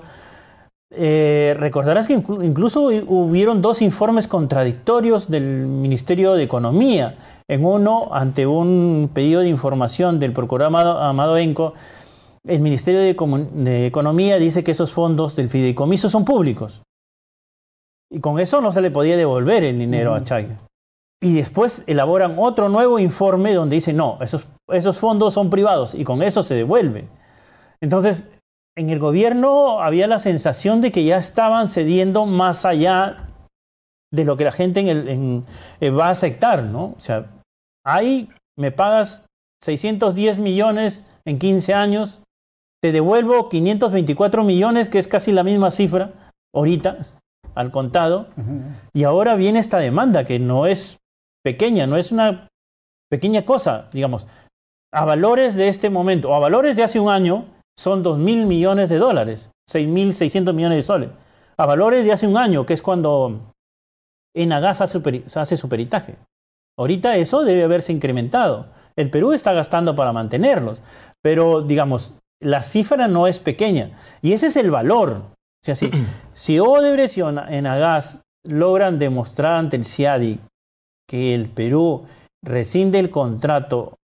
Eh, 0.94 1.54
recordarás 1.58 2.08
que 2.08 2.18
inclu- 2.18 2.46
incluso 2.46 2.84
hubieron 2.84 3.62
dos 3.62 3.82
informes 3.82 4.30
contradictorios 4.30 5.30
del 5.30 5.44
Ministerio 5.68 6.34
de 6.34 6.44
Economía. 6.44 7.18
En 7.50 7.66
uno, 7.66 8.10
ante 8.14 8.48
un 8.48 9.10
pedido 9.14 9.42
de 9.42 9.50
información 9.50 10.18
del 10.20 10.32
procurador 10.32 10.68
Amado, 10.68 11.00
Amado 11.00 11.38
Enco, 11.38 11.74
el 12.48 12.62
Ministerio 12.62 13.02
de 13.02 13.86
Economía 13.86 14.38
dice 14.38 14.64
que 14.64 14.72
esos 14.72 14.94
fondos 14.94 15.36
del 15.36 15.50
fideicomiso 15.50 16.10
son 16.10 16.24
públicos. 16.24 16.82
Y 18.10 18.20
con 18.22 18.40
eso 18.40 18.62
no 18.62 18.72
se 18.72 18.82
le 18.82 18.90
podía 18.90 19.18
devolver 19.18 19.66
el 19.66 19.78
dinero 19.78 20.14
a 20.14 20.24
Chaya. 20.24 20.58
Y 21.24 21.36
después 21.36 21.84
elaboran 21.88 22.36
otro 22.40 22.68
nuevo 22.70 22.98
informe 22.98 23.54
donde 23.54 23.76
dice, 23.76 23.94
no, 23.94 24.18
esos, 24.22 24.48
esos 24.70 24.98
fondos 24.98 25.34
son 25.36 25.50
privados 25.50 25.94
y 25.94 26.04
con 26.04 26.24
eso 26.24 26.42
se 26.42 26.56
devuelve. 26.56 27.08
Entonces, 27.80 28.32
en 28.78 28.90
el 28.90 29.00
gobierno 29.00 29.82
había 29.82 30.08
la 30.08 30.18
sensación 30.20 30.82
de 30.82 30.92
que 30.92 31.04
ya 31.04 31.18
estaban 31.18 31.68
cediendo 31.68 32.26
más 32.26 32.66
allá 32.66 33.28
de 34.14 34.26
lo 34.26 34.36
que 34.36 34.46
la 34.46 34.52
gente 34.52 34.80
en 34.80 34.88
el, 34.88 35.08
en- 35.10 35.46
eh, 35.80 35.90
va 35.92 36.08
a 36.08 36.12
aceptar, 36.12 36.64
¿no? 36.64 36.86
O 36.86 37.00
sea, 37.00 37.28
ahí 37.86 38.30
me 38.58 38.72
pagas 38.72 39.26
610 39.64 40.40
millones 40.40 41.06
en 41.26 41.38
15 41.38 41.74
años, 41.74 42.22
te 42.82 42.92
devuelvo 42.92 43.48
524 43.48 44.44
millones, 44.44 44.90
que 44.90 44.98
es 45.00 45.08
casi 45.08 45.32
la 45.32 45.44
misma 45.44 45.70
cifra 45.72 46.14
ahorita, 46.54 46.98
al 47.54 47.72
contado, 47.72 48.28
y 48.94 49.04
ahora 49.04 49.36
viene 49.36 49.60
esta 49.60 49.78
demanda 49.78 50.26
que 50.26 50.40
no 50.40 50.66
es 50.66 50.98
pequeña, 51.44 51.88
no 51.88 51.98
es 51.98 52.12
una 52.12 52.48
pequeña 53.10 53.46
cosa, 53.46 53.90
digamos, 53.92 54.28
a 54.94 55.06
valores 55.06 55.56
de 55.56 55.68
este 55.68 55.90
momento, 55.90 56.30
o 56.30 56.36
a 56.36 56.40
valores 56.40 56.76
de 56.76 56.84
hace 56.84 57.00
un 57.00 57.10
año, 57.10 57.46
son 57.78 58.04
2 58.04 58.18
mil 58.18 58.46
millones 58.46 58.90
de 58.90 58.98
dólares, 58.98 59.52
6.600 59.72 60.54
millones 60.54 60.78
de 60.78 60.82
soles. 60.84 61.10
A 61.58 61.66
valores 61.66 62.06
de 62.06 62.12
hace 62.12 62.28
un 62.28 62.38
año, 62.38 62.66
que 62.66 62.74
es 62.74 62.82
cuando 62.82 63.54
Enagas 64.36 64.82
hace, 64.82 65.00
superi- 65.00 65.24
hace 65.36 65.58
su 65.58 65.70
peritaje. 65.70 66.16
Ahorita 66.78 67.16
eso 67.18 67.44
debe 67.44 67.64
haberse 67.64 67.92
incrementado. 67.92 68.68
El 68.96 69.10
Perú 69.10 69.34
está 69.34 69.54
gastando 69.54 69.96
para 69.96 70.14
mantenerlos, 70.14 70.82
pero 71.22 71.62
digamos, 71.62 72.16
la 72.42 72.62
cifra 72.64 73.08
no 73.08 73.28
es 73.28 73.40
pequeña. 73.40 73.98
Y 74.22 74.34
ese 74.34 74.48
es 74.48 74.56
el 74.58 74.72
valor. 74.72 75.12
O 75.12 75.64
sea, 75.64 75.76
si, 75.76 75.92
si 76.34 76.60
Odebrecht 76.60 77.18
y 77.18 77.22
Enagas 77.22 78.22
logran 78.48 79.00
demostrar 79.00 79.54
ante 79.56 79.78
el 79.78 79.86
CIADI 79.86 80.40
que 81.12 81.36
el 81.36 81.50
Perú 81.50 82.06
rescinde 82.42 82.98
el 83.00 83.10
contrato 83.12 83.98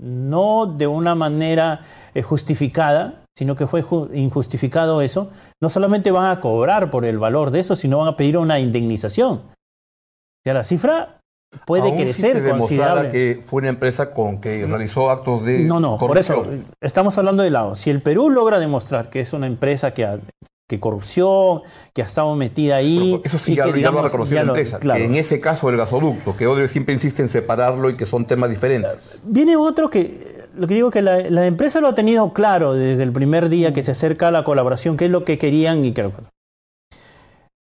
no 0.00 0.66
de 0.66 0.86
una 0.86 1.14
manera 1.16 1.80
eh, 2.14 2.22
justificada, 2.22 3.24
sino 3.36 3.56
que 3.56 3.66
fue 3.66 3.82
ju- 3.82 4.08
injustificado 4.14 5.02
eso, 5.02 5.30
no 5.60 5.68
solamente 5.68 6.12
van 6.12 6.30
a 6.30 6.40
cobrar 6.40 6.90
por 6.90 7.04
el 7.04 7.18
valor 7.18 7.50
de 7.50 7.58
eso, 7.60 7.74
sino 7.74 7.98
van 7.98 8.08
a 8.08 8.16
pedir 8.16 8.38
una 8.38 8.60
indemnización. 8.60 9.38
O 9.38 10.42
sea, 10.44 10.54
la 10.54 10.62
cifra 10.62 11.18
puede 11.66 11.88
Aún 11.88 11.96
si 11.98 12.02
crecer 12.04 12.32
se 12.36 12.40
demostrara 12.42 12.94
considerable. 13.02 13.10
que 13.10 13.42
fue 13.44 13.58
una 13.62 13.70
empresa 13.70 14.14
con 14.14 14.40
que 14.40 14.64
realizó 14.66 15.10
actos 15.10 15.44
de 15.44 15.60
No, 15.64 15.80
no, 15.80 15.98
por 15.98 16.16
eso 16.16 16.36
corrupción. 16.36 16.66
estamos 16.80 17.18
hablando 17.18 17.42
de 17.42 17.50
lado. 17.50 17.74
Si 17.74 17.90
el 17.90 18.00
Perú 18.02 18.30
logra 18.30 18.60
demostrar 18.60 19.10
que 19.10 19.18
es 19.20 19.32
una 19.32 19.48
empresa 19.48 19.92
que 19.94 20.04
ha 20.04 20.20
que 20.68 20.78
corrupción, 20.78 21.62
que 21.94 22.02
ha 22.02 22.04
estado 22.04 22.34
metida 22.36 22.76
ahí. 22.76 23.18
Pero 23.22 23.22
eso 23.24 23.38
sí 23.42 23.52
y 23.52 23.56
ya, 23.56 23.64
que, 23.64 23.68
ya 23.70 23.90
lo 23.90 23.98
ha 24.00 24.02
digamos, 24.02 24.30
la 24.30 24.42
lo- 24.44 24.50
empresa. 24.52 24.78
claro. 24.78 24.98
Que 25.00 25.06
en 25.06 25.14
ese 25.14 25.40
caso 25.40 25.66
del 25.68 25.78
gasoducto, 25.78 26.36
que 26.36 26.46
Odebrecht 26.46 26.72
siempre 26.72 26.92
insiste 26.94 27.22
en 27.22 27.30
separarlo 27.30 27.88
y 27.88 27.96
que 27.96 28.04
son 28.04 28.26
temas 28.26 28.50
diferentes. 28.50 29.20
Viene 29.24 29.56
otro 29.56 29.88
que, 29.88 30.44
lo 30.54 30.66
que 30.66 30.74
digo 30.74 30.90
que 30.90 31.00
la, 31.00 31.20
la 31.30 31.46
empresa 31.46 31.80
lo 31.80 31.88
ha 31.88 31.94
tenido 31.94 32.34
claro 32.34 32.74
desde 32.74 33.02
el 33.02 33.12
primer 33.12 33.48
día 33.48 33.72
que 33.72 33.82
se 33.82 33.92
acerca 33.92 34.28
a 34.28 34.30
la 34.30 34.44
colaboración, 34.44 34.98
qué 34.98 35.06
es 35.06 35.10
lo 35.10 35.24
que 35.24 35.38
querían 35.38 35.84
y 35.86 35.92
qué 35.92 36.02
lo 36.02 36.12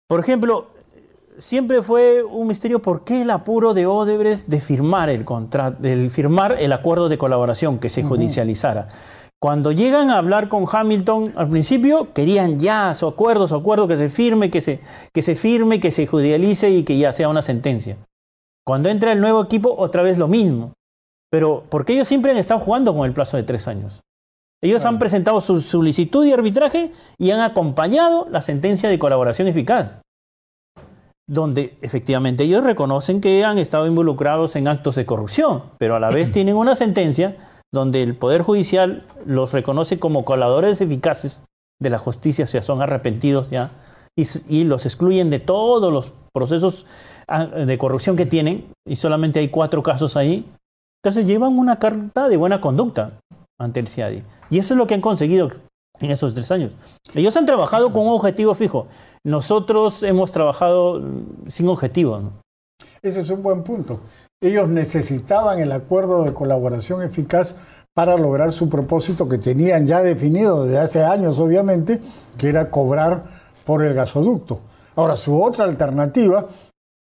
Por 0.08 0.20
ejemplo, 0.20 0.68
siempre 1.40 1.82
fue 1.82 2.22
un 2.22 2.48
misterio 2.48 2.80
por 2.80 3.04
qué 3.04 3.24
el 3.24 3.32
apuro 3.32 3.74
de 3.74 3.88
Odebrecht 3.88 4.46
de 4.46 4.62
firmar 4.62 5.10
el 5.10 5.26
contrato, 5.26 5.82
del 5.82 6.12
firmar 6.12 6.58
el 6.60 6.72
acuerdo 6.72 7.10
de 7.10 7.18
colaboración 7.18 7.80
que 7.80 7.90
se 7.90 8.04
judicializara. 8.04 8.88
Cuando 9.44 9.74
llegan 9.74 10.10
a 10.10 10.20
hablar 10.20 10.48
con 10.48 10.64
Hamilton, 10.72 11.34
al 11.36 11.50
principio 11.50 12.14
querían 12.14 12.62
ya 12.62 12.94
su 12.94 13.06
acuerdo, 13.08 13.46
su 13.46 13.56
acuerdo 13.56 13.90
que 13.90 13.98
se 13.98 14.08
firme, 14.08 14.50
que 14.50 14.62
se, 14.62 14.80
que 15.14 15.22
se 15.22 15.36
firme, 15.36 15.82
que 15.82 15.92
se 15.92 16.08
judicialice 16.08 16.70
y 16.70 16.84
que 16.84 16.98
ya 16.98 17.12
sea 17.12 17.28
una 17.28 17.42
sentencia. 17.42 17.98
Cuando 18.66 18.88
entra 18.88 19.12
el 19.12 19.20
nuevo 19.20 19.44
equipo, 19.44 19.76
otra 19.78 20.02
vez 20.02 20.18
lo 20.18 20.30
mismo. 20.30 20.72
Pero 21.30 21.66
porque 21.70 21.92
ellos 21.92 22.08
siempre 22.08 22.32
han 22.32 22.38
estado 22.38 22.62
jugando 22.62 22.96
con 22.96 23.06
el 23.06 23.12
plazo 23.12 23.36
de 23.36 23.44
tres 23.44 23.68
años. 23.68 24.00
Ellos 24.62 24.86
han 24.86 24.98
presentado 24.98 25.42
su 25.42 25.60
solicitud 25.60 26.24
de 26.24 26.36
arbitraje 26.36 26.94
y 27.18 27.32
han 27.32 27.42
acompañado 27.42 28.30
la 28.32 28.42
sentencia 28.42 28.88
de 28.88 28.98
colaboración 28.98 29.50
eficaz, 29.50 30.00
donde 31.28 31.78
efectivamente 31.82 32.46
ellos 32.46 32.64
reconocen 32.64 33.20
que 33.20 33.44
han 33.44 33.58
estado 33.58 33.88
involucrados 33.88 34.56
en 34.56 34.70
actos 34.70 34.96
de 34.96 35.06
corrupción, 35.06 35.64
pero 35.80 35.98
a 35.98 36.00
la 36.00 36.12
vez 36.12 36.32
tienen 36.32 36.56
una 36.56 36.76
sentencia 36.76 37.36
donde 37.74 38.04
el 38.04 38.16
Poder 38.16 38.44
Judicial 38.44 39.06
los 39.26 39.52
reconoce 39.52 40.00
como 40.00 40.24
colaboradores 40.24 40.80
eficaces 40.80 41.44
de 41.82 41.90
la 41.90 41.98
justicia, 41.98 42.46
o 42.46 42.48
sea, 42.48 42.62
son 42.62 42.82
arrepentidos 42.82 43.50
ya, 43.50 43.72
y, 44.16 44.64
los 44.64 44.86
excluyen 44.86 45.32
de 45.32 45.40
todos 45.40 45.92
los 45.92 46.14
procesos 46.32 46.86
ah, 47.28 47.46
de 47.46 47.78
corrupción 47.80 48.16
que 48.16 48.28
tienen, 48.28 48.72
y 48.88 48.96
solamente 48.96 49.40
hay 49.40 49.50
cuatro 49.50 49.82
casos 49.82 50.16
ahí. 50.16 50.46
Entonces 51.04 51.26
llevan 51.26 51.58
una 51.58 51.80
carta 51.80 52.30
de 52.30 52.38
buena 52.38 52.62
conducta 52.62 53.20
ante 53.60 53.80
el 53.80 53.88
CIADI. 53.88 54.24
Y 54.52 54.60
eso 54.60 54.76
es 54.76 54.78
lo 54.78 54.86
que 54.86 54.94
han 54.94 55.02
conseguido 55.02 55.50
en 56.00 56.12
esos 56.12 56.34
tres 56.34 56.52
años. 56.52 56.74
Ellos 57.16 57.36
han 57.36 57.46
trabajado 57.46 57.92
con 57.92 58.04
un 58.04 58.14
objetivo 58.14 58.54
fijo. 58.54 58.88
Nosotros 59.26 60.04
hemos 60.04 60.32
trabajado 60.32 61.00
mm, 61.00 61.50
sin 61.50 61.68
objetivo. 61.68 62.32
Ese 63.02 63.22
es 63.22 63.30
un 63.32 63.42
buen 63.42 63.64
punto. 63.64 64.00
Ellos 64.44 64.68
necesitaban 64.68 65.60
el 65.60 65.72
acuerdo 65.72 66.26
de 66.26 66.34
colaboración 66.34 67.02
eficaz 67.02 67.56
para 67.94 68.18
lograr 68.18 68.52
su 68.52 68.68
propósito 68.68 69.30
que 69.30 69.38
tenían 69.38 69.88
ya 69.88 70.02
definido 70.02 70.66
desde 70.66 70.80
hace 70.80 71.04
años, 71.06 71.40
obviamente, 71.40 72.02
que 72.38 72.50
era 72.50 72.70
cobrar 72.70 73.24
por 73.64 73.84
el 73.84 73.94
gasoducto. 73.94 74.60
Ahora, 74.98 75.16
su 75.16 75.42
otra 75.42 75.64
alternativa 75.64 76.48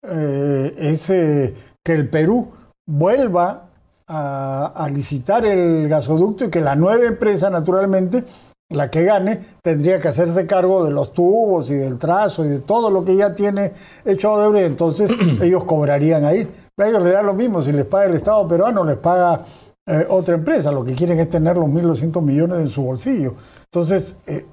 eh, 0.03 0.75
es 0.77 1.09
eh, 1.09 1.55
que 1.81 1.93
el 1.93 2.09
Perú 2.09 2.49
vuelva 2.85 3.69
a, 4.07 4.65
a 4.75 4.89
licitar 4.89 5.45
el 5.45 5.87
gasoducto 5.87 6.43
y 6.43 6.49
que 6.49 6.59
la 6.59 6.75
nueva 6.75 7.05
empresa, 7.05 7.49
naturalmente, 7.49 8.25
la 8.71 8.89
que 8.89 9.03
gane, 9.03 9.39
tendría 9.61 9.99
que 9.99 10.07
hacerse 10.07 10.45
cargo 10.45 10.83
de 10.83 10.91
los 10.91 11.13
tubos 11.13 11.69
y 11.69 11.75
del 11.75 11.97
trazo 11.97 12.45
y 12.45 12.49
de 12.49 12.59
todo 12.59 12.89
lo 12.89 13.03
que 13.03 13.15
ya 13.15 13.35
tiene 13.35 13.73
hecho 14.05 14.33
Odebrecht, 14.33 14.67
entonces 14.67 15.11
ellos 15.41 15.63
cobrarían 15.65 16.25
ahí. 16.25 16.47
A 16.77 16.87
ellos 16.87 17.03
les 17.03 17.13
da 17.13 17.21
lo 17.21 17.33
mismo, 17.33 17.61
si 17.61 17.71
les 17.71 17.85
paga 17.85 18.05
el 18.05 18.15
Estado 18.15 18.47
peruano, 18.47 18.83
les 18.83 18.97
paga 18.97 19.43
eh, 19.87 20.05
otra 20.09 20.35
empresa, 20.35 20.71
lo 20.71 20.83
que 20.83 20.93
quieren 20.93 21.19
es 21.19 21.29
tener 21.29 21.55
los 21.57 21.69
1.200 21.69 22.21
millones 22.21 22.59
en 22.59 22.69
su 22.69 22.81
bolsillo. 22.81 23.33
Entonces, 23.65 24.15
eh, 24.25 24.45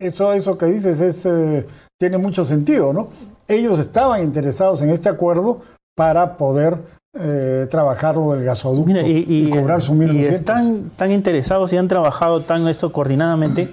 eso, 0.00 0.32
eso 0.32 0.56
que 0.56 0.66
dices 0.66 1.00
es, 1.00 1.26
eh, 1.26 1.66
tiene 1.98 2.18
mucho 2.18 2.44
sentido, 2.44 2.92
¿no? 2.92 3.08
Ellos 3.48 3.78
estaban 3.78 4.22
interesados 4.22 4.80
en 4.82 4.90
este 4.90 5.08
acuerdo 5.08 5.60
para 5.96 6.36
poder 6.36 6.78
eh, 7.20 7.66
trabajar 7.70 8.16
lo 8.16 8.32
del 8.32 8.44
gasoducto 8.44 8.86
Mira, 8.86 9.06
y, 9.06 9.24
y- 9.28 9.50
cobrar 9.50 9.80
sus 9.80 9.96
y 9.96 10.00
1.200. 10.00 10.18
están 10.30 10.90
tan 10.96 11.10
interesados 11.10 11.72
y 11.72 11.76
han 11.76 11.88
trabajado 11.88 12.40
tan 12.40 12.66
esto 12.68 12.92
coordinadamente 12.92 13.68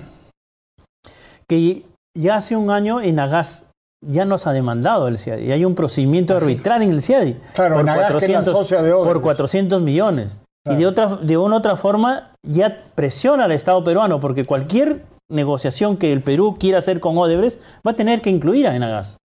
que 1.47 1.83
ya 2.17 2.37
hace 2.37 2.55
un 2.55 2.71
año 2.71 3.01
en 3.01 3.19
Agas 3.19 3.65
ya 4.05 4.25
nos 4.25 4.45
ha 4.47 4.53
demandado 4.53 5.07
el 5.07 5.17
CIADI. 5.17 5.45
Y 5.45 5.51
hay 5.51 5.65
un 5.65 5.75
procedimiento 5.75 6.35
arbitral 6.35 6.81
en 6.83 6.91
el 6.91 7.01
CIADI. 7.01 7.37
Claro, 7.53 7.79
en 7.79 7.89
Agas, 7.89 8.11
que 8.15 8.25
es 8.25 8.31
la 8.31 8.43
socia 8.43 8.81
de 8.81 8.93
Odebrecht. 8.93 9.13
por 9.13 9.21
400 9.21 9.81
millones. 9.81 10.41
Claro. 10.63 10.79
Y 10.79 10.81
de, 10.81 10.87
otra, 10.87 11.15
de 11.21 11.37
una 11.37 11.57
otra 11.57 11.75
forma 11.75 12.31
ya 12.43 12.83
presiona 12.95 13.45
al 13.45 13.51
Estado 13.51 13.83
peruano 13.83 14.19
porque 14.19 14.45
cualquier 14.45 15.03
negociación 15.31 15.97
que 15.97 16.11
el 16.11 16.21
Perú 16.21 16.57
quiera 16.59 16.77
hacer 16.79 16.99
con 16.99 17.17
Odebrecht 17.17 17.59
va 17.85 17.91
a 17.91 17.95
tener 17.95 18.21
que 18.21 18.29
incluir 18.29 18.67
a 18.67 18.75
Enagas. 18.75 19.17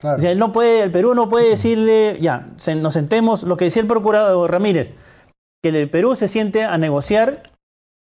Claro. 0.00 0.18
O 0.18 0.20
sea, 0.20 0.30
él 0.30 0.38
no 0.38 0.52
puede, 0.52 0.82
el 0.82 0.90
Perú 0.92 1.14
no 1.14 1.28
puede 1.28 1.48
decirle, 1.48 2.18
ya, 2.20 2.50
se- 2.56 2.74
nos 2.74 2.92
sentemos, 2.94 3.42
lo 3.44 3.56
que 3.56 3.64
decía 3.66 3.80
el 3.82 3.88
procurador 3.88 4.50
Ramírez, 4.50 4.94
que 5.62 5.70
el 5.70 5.88
Perú 5.90 6.14
se 6.16 6.28
siente 6.28 6.64
a 6.64 6.76
negociar 6.78 7.42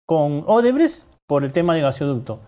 con 0.08 0.44
Odebrecht 0.46 1.04
por 1.28 1.44
el 1.44 1.52
tema 1.52 1.74
de 1.74 1.80
gasoducto. 1.80 2.40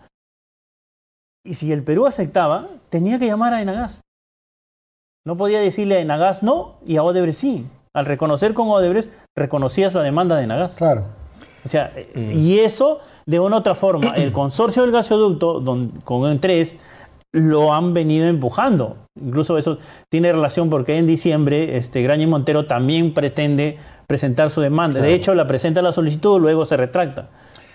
Y 1.45 1.55
si 1.55 1.73
el 1.73 1.83
Perú 1.83 2.07
aceptaba, 2.07 2.69
tenía 2.89 3.19
que 3.19 3.27
llamar 3.27 3.53
a 3.53 3.63
Enagas. 3.63 4.01
No 5.27 5.37
podía 5.37 5.61
decirle 5.61 5.97
a 5.97 6.01
Enagas 6.01 6.43
no 6.43 6.77
y 6.87 6.97
a 6.97 7.03
Odebrecht 7.03 7.39
sí. 7.39 7.67
Al 7.95 8.07
reconocer 8.07 8.55
con 8.55 8.69
Odebrecht, 8.71 9.11
reconocías 9.37 9.93
la 9.95 10.03
demanda 10.03 10.37
de 10.37 10.45
Enagas. 10.45 10.77
Claro. 10.77 11.07
O 11.65 11.69
sea, 11.69 11.93
eh, 11.95 12.33
y 12.37 12.59
eso 12.61 13.01
de 13.27 13.39
una 13.39 13.57
u 13.57 13.59
otra 13.61 13.75
forma, 13.75 14.15
el 14.15 14.33
consorcio 14.33 14.83
del 14.83 14.93
gasoducto, 14.93 15.61
don- 15.61 16.01
con 16.05 16.41
3, 16.41 16.79
lo 17.33 17.73
han 17.73 17.95
venido 17.95 18.27
empujando. 18.27 18.97
Incluso 19.21 19.59
eso 19.59 19.79
tiene 20.09 20.33
relación 20.33 20.71
porque 20.71 20.97
en 20.99 21.07
diciembre 21.07 21.77
este, 21.77 22.03
Graña 22.03 22.25
y 22.25 22.27
Montero 22.27 22.67
también 22.67 23.15
pretende 23.15 23.79
presentar 24.07 24.51
su 24.51 24.61
demanda. 24.61 25.01
De 25.01 25.15
hecho, 25.15 25.35
la 25.35 25.47
presenta 25.47 25.83
la 25.83 25.93
solicitud, 25.93 26.39
luego 26.41 26.65
se 26.65 26.77
retracta. 26.77 27.31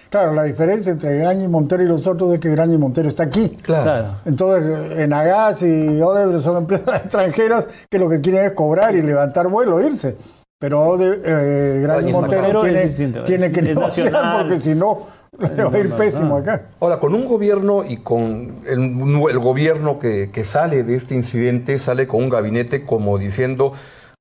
Claro, 0.09 0.33
la 0.33 0.43
diferencia 0.43 0.91
entre 0.91 1.17
Graña 1.17 1.43
y 1.43 1.47
Montero 1.47 1.83
y 1.83 1.87
los 1.87 2.07
otros 2.07 2.33
es 2.33 2.39
que 2.39 2.49
Graña 2.49 2.75
y 2.75 2.77
Montero 2.77 3.09
está 3.09 3.23
aquí. 3.23 3.49
Claro. 3.61 4.07
Entonces, 4.25 4.99
en 4.99 5.11
Agas 5.11 5.61
y 5.63 6.01
Odebrecht 6.01 6.43
son 6.43 6.57
empresas 6.63 7.01
extranjeras 7.01 7.67
que 7.89 7.99
lo 7.99 8.07
que 8.07 8.21
quieren 8.21 8.45
es 8.45 8.53
cobrar 8.53 8.95
y 8.95 9.01
levantar 9.01 9.47
vuelo, 9.47 9.81
irse. 9.81 10.15
Pero 10.59 10.81
Ode- 10.87 11.21
eh, 11.23 11.75
y 11.77 11.81
Graña 11.83 12.11
Montero 12.11 12.61
tiene, 12.61 12.81
es 12.81 12.97
distinto, 12.97 13.23
tiene 13.23 13.51
que 13.51 13.59
es 13.59 13.65
negociar 13.67 14.11
nacional. 14.11 14.37
porque 14.47 14.59
si 14.61 14.73
no, 14.73 15.05
le 15.37 15.63
va 15.63 15.71
a 15.71 15.79
ir 15.79 15.91
pésimo 15.91 16.37
acá. 16.37 16.69
Ahora, 16.79 16.99
con 16.99 17.13
un 17.13 17.25
gobierno 17.27 17.83
y 17.87 17.97
con 17.97 18.61
el, 18.67 18.79
el 19.29 19.39
gobierno 19.39 19.99
que, 19.99 20.31
que 20.31 20.43
sale 20.43 20.83
de 20.83 20.95
este 20.95 21.13
incidente, 21.13 21.77
sale 21.77 22.07
con 22.07 22.23
un 22.23 22.29
gabinete 22.29 22.85
como 22.85 23.19
diciendo, 23.19 23.73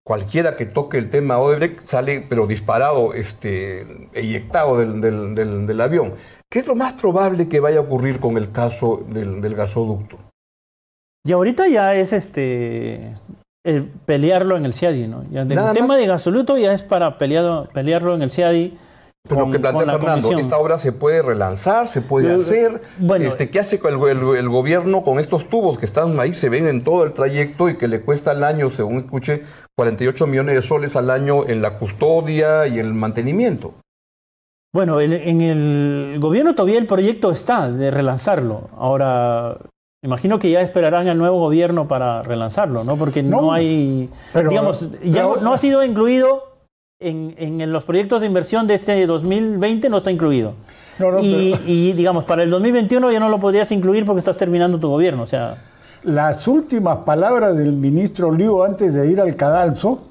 cualquiera 0.05 0.57
que 0.57 0.66
toque 0.66 0.99
el 0.99 1.09
tema 1.09 1.38
Odebrecht 1.38 1.87
sale, 1.87 2.26
pero 2.28 2.47
disparado, 2.47 3.14
este, 3.14 4.09
eyectado 4.12 4.78
del, 4.78 5.00
del- 5.00 5.35
del- 5.35 5.66
del 5.66 5.81
avión. 5.81 6.14
¿Qué 6.50 6.59
es 6.59 6.66
lo 6.66 6.75
más 6.75 6.93
probable 6.93 7.49
que 7.49 7.61
vaya 7.61 7.78
a 7.78 7.83
ocurrir 7.83 8.21
con 8.21 8.37
el 8.37 8.52
caso 8.52 9.02
del, 9.09 9.40
del 9.40 9.55
gasoducto? 9.55 10.19
Y 11.25 11.33
ahorita 11.33 11.66
ya 11.66 11.95
es 11.95 12.12
este 12.12 13.14
el 13.66 13.85
pelearlo 13.85 14.56
en 14.56 14.64
el 14.64 14.73
CIADI, 14.73 15.08
¿no? 15.08 15.25
Ya 15.30 15.42
el 15.42 15.49
tema 15.49 15.73
más. 15.88 15.99
de 15.99 16.06
gasoluto 16.06 16.56
ya 16.56 16.73
es 16.73 16.82
para 16.82 17.18
pelearlo, 17.18 17.68
pelearlo 17.73 18.14
en 18.14 18.23
el 18.23 18.30
CIADI. 18.30 18.78
Pero 19.28 19.40
con- 19.42 19.50
que 19.50 19.58
plantea 19.58 19.80
con 19.80 19.87
la 19.88 19.92
Fernando, 19.99 20.23
comisión. 20.28 20.38
esta 20.40 20.56
obra 20.58 20.78
se 20.78 20.92
puede 20.92 21.20
relanzar, 21.20 21.88
se 21.88 22.00
puede 22.00 22.28
Yo- 22.28 22.37
hacer. 22.37 22.80
bueno, 22.99 23.26
este, 23.26 23.50
¿Qué 23.50 23.58
hace 23.58 23.80
con 23.80 23.92
el, 23.92 24.00
el- 24.18 24.37
el 24.37 24.49
gobierno 24.49 25.02
con 25.02 25.18
estos 25.18 25.49
tubos 25.50 25.78
que 25.80 25.85
están 25.87 26.18
ahí, 26.20 26.32
se 26.32 26.49
ven 26.49 26.68
en 26.68 26.85
todo 26.85 27.02
el 27.04 27.12
trayecto 27.12 27.68
y 27.68 27.76
que 27.76 27.88
le 27.88 28.02
cuesta 28.02 28.30
al 28.30 28.44
año, 28.44 28.70
según 28.70 28.99
escuché, 28.99 29.42
48 29.76 30.28
millones 30.28 30.54
de 30.54 30.62
soles 30.62 30.94
al 30.94 31.11
año 31.11 31.44
en 31.49 31.61
la 31.61 31.76
custodia 31.78 32.68
y 32.68 32.78
el 32.78 32.94
mantenimiento? 32.94 33.75
Bueno, 34.73 35.00
el- 35.00 35.14
en 35.14 35.40
el 35.40 36.18
gobierno 36.20 36.54
todavía 36.54 36.78
el 36.78 36.87
proyecto 36.87 37.32
está 37.32 37.68
de 37.70 37.90
relanzarlo. 37.90 38.68
Ahora, 38.76 39.58
imagino 40.03 40.38
que 40.38 40.50
ya 40.50 40.61
esperarán 40.61 41.09
al 41.09 41.19
nuevo 41.19 41.38
gobierno 41.41 41.88
para 41.88 42.23
relanzarlo, 42.23 42.85
¿no? 42.85 42.97
Porque 42.97 43.23
no, 43.23 43.41
No, 43.43 43.53
hay, 43.53 44.09
pero- 44.33 44.50
digamos, 44.50 44.91
ya 45.05 45.23
pero- 45.29 45.41
no, 45.43 45.53
ha 45.53 45.59
sido 45.59 45.83
incluido 45.85 46.43
en, 47.00 47.35
en- 47.38 47.61
en 47.61 47.73
los 47.73 47.85
proyectos 47.85 48.21
de 48.21 48.26
inversión 48.26 48.67
de 48.67 48.75
este 48.75 49.07
2020, 49.07 49.88
no 49.88 49.97
está 49.99 50.11
incluido. 50.11 50.55
No, 50.99 51.11
no, 51.12 51.21
y, 51.21 51.53
pero- 51.53 51.65
y, 51.67 51.93
digamos, 51.93 52.25
para 52.25 52.43
el 52.43 52.50
2021 52.50 53.11
ya 53.11 53.21
no 53.21 53.29
lo 53.29 53.41
podrías 53.41 53.71
incluir 53.73 54.05
porque 54.07 54.21
estás 54.21 54.38
terminando 54.38 54.79
tu 54.79 54.88
gobierno, 54.88 55.23
o 55.23 55.26
sea... 55.26 55.57
Las 56.05 56.47
últimas 56.47 56.99
palabras 56.99 57.57
del 57.57 57.73
ministro 57.73 58.31
Liu 58.33 58.62
antes 58.62 58.95
de 58.95 59.11
ir 59.11 59.21
al 59.21 59.35
cadalso 59.35 60.03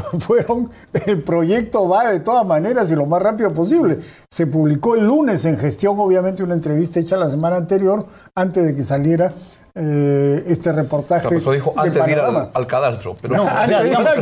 fueron 0.18 0.70
el 1.06 1.22
proyecto 1.22 1.88
va 1.88 2.10
de 2.10 2.20
todas 2.20 2.46
maneras 2.46 2.90
y 2.90 2.94
lo 2.94 3.06
más 3.06 3.22
rápido 3.22 3.52
posible. 3.52 3.98
Se 4.30 4.46
publicó 4.46 4.94
el 4.94 5.06
lunes 5.06 5.44
en 5.44 5.56
gestión, 5.56 5.98
obviamente 5.98 6.42
una 6.42 6.54
entrevista 6.54 7.00
hecha 7.00 7.16
la 7.16 7.30
semana 7.30 7.56
anterior, 7.56 8.06
antes 8.34 8.64
de 8.66 8.74
que 8.74 8.82
saliera 8.84 9.32
eh, 9.74 10.42
este 10.46 10.72
reportaje. 10.72 11.22
Claro, 11.22 11.38
eso 11.38 11.52
dijo 11.52 11.72
de 11.74 11.80
antes 11.82 12.04
de 12.04 12.12
ir 12.12 12.18
al, 12.18 12.66
cadastro. 12.66 13.16
Pero 13.20 13.36
No, 13.36 13.48
Antes 13.48 13.82
de 13.82 13.88
ir 13.90 13.96
al 13.96 14.20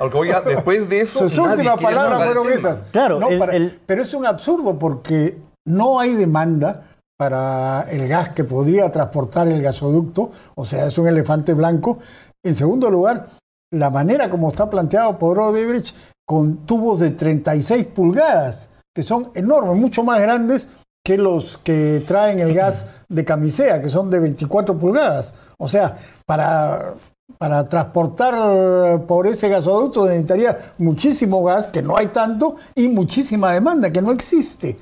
oiga, 0.14 0.40
después 0.40 0.88
de 0.88 1.00
eso. 1.00 1.28
Sus 1.28 1.38
últimas 1.38 1.80
palabras 1.80 2.24
fueron 2.24 2.50
esas. 2.52 2.82
Claro, 2.90 3.20
No, 3.20 3.28
el- 3.28 3.38
para- 3.38 3.56
el- 3.56 3.80
pero 3.86 4.02
es 4.02 4.12
un 4.14 4.26
absurdo 4.26 4.78
porque 4.78 5.38
no 5.66 6.00
hay 6.00 6.14
demanda 6.14 6.82
para 7.16 7.84
el 7.90 8.08
gas 8.08 8.30
que 8.30 8.44
podría 8.44 8.90
transportar 8.90 9.46
el 9.46 9.60
gasoducto, 9.62 10.30
o 10.54 10.64
sea, 10.64 10.86
es 10.86 10.96
un 10.96 11.06
elefante 11.06 11.52
blanco. 11.52 11.98
En 12.42 12.54
segundo 12.54 12.88
lugar, 12.88 13.26
la 13.72 13.90
manera 13.90 14.28
como 14.28 14.48
está 14.48 14.68
planteado 14.68 15.18
por 15.18 15.38
Odebrecht 15.38 15.94
con 16.26 16.66
tubos 16.66 17.00
de 17.00 17.10
36 17.10 17.86
pulgadas, 17.86 18.70
que 18.94 19.02
son 19.02 19.30
enormes, 19.34 19.76
mucho 19.76 20.02
más 20.02 20.20
grandes 20.20 20.68
que 21.04 21.16
los 21.16 21.56
que 21.58 22.04
traen 22.06 22.40
el 22.40 22.54
gas 22.54 23.04
de 23.08 23.24
camisea, 23.24 23.80
que 23.80 23.88
son 23.88 24.10
de 24.10 24.20
24 24.20 24.78
pulgadas. 24.78 25.34
O 25.58 25.66
sea, 25.66 25.96
para, 26.26 26.94
para 27.38 27.68
transportar 27.68 29.06
por 29.06 29.26
ese 29.26 29.48
gasoducto 29.48 30.06
necesitaría 30.06 30.74
muchísimo 30.78 31.42
gas, 31.42 31.68
que 31.68 31.82
no 31.82 31.96
hay 31.96 32.08
tanto, 32.08 32.54
y 32.74 32.88
muchísima 32.88 33.52
demanda, 33.52 33.90
que 33.90 34.02
no 34.02 34.12
existe. 34.12 34.76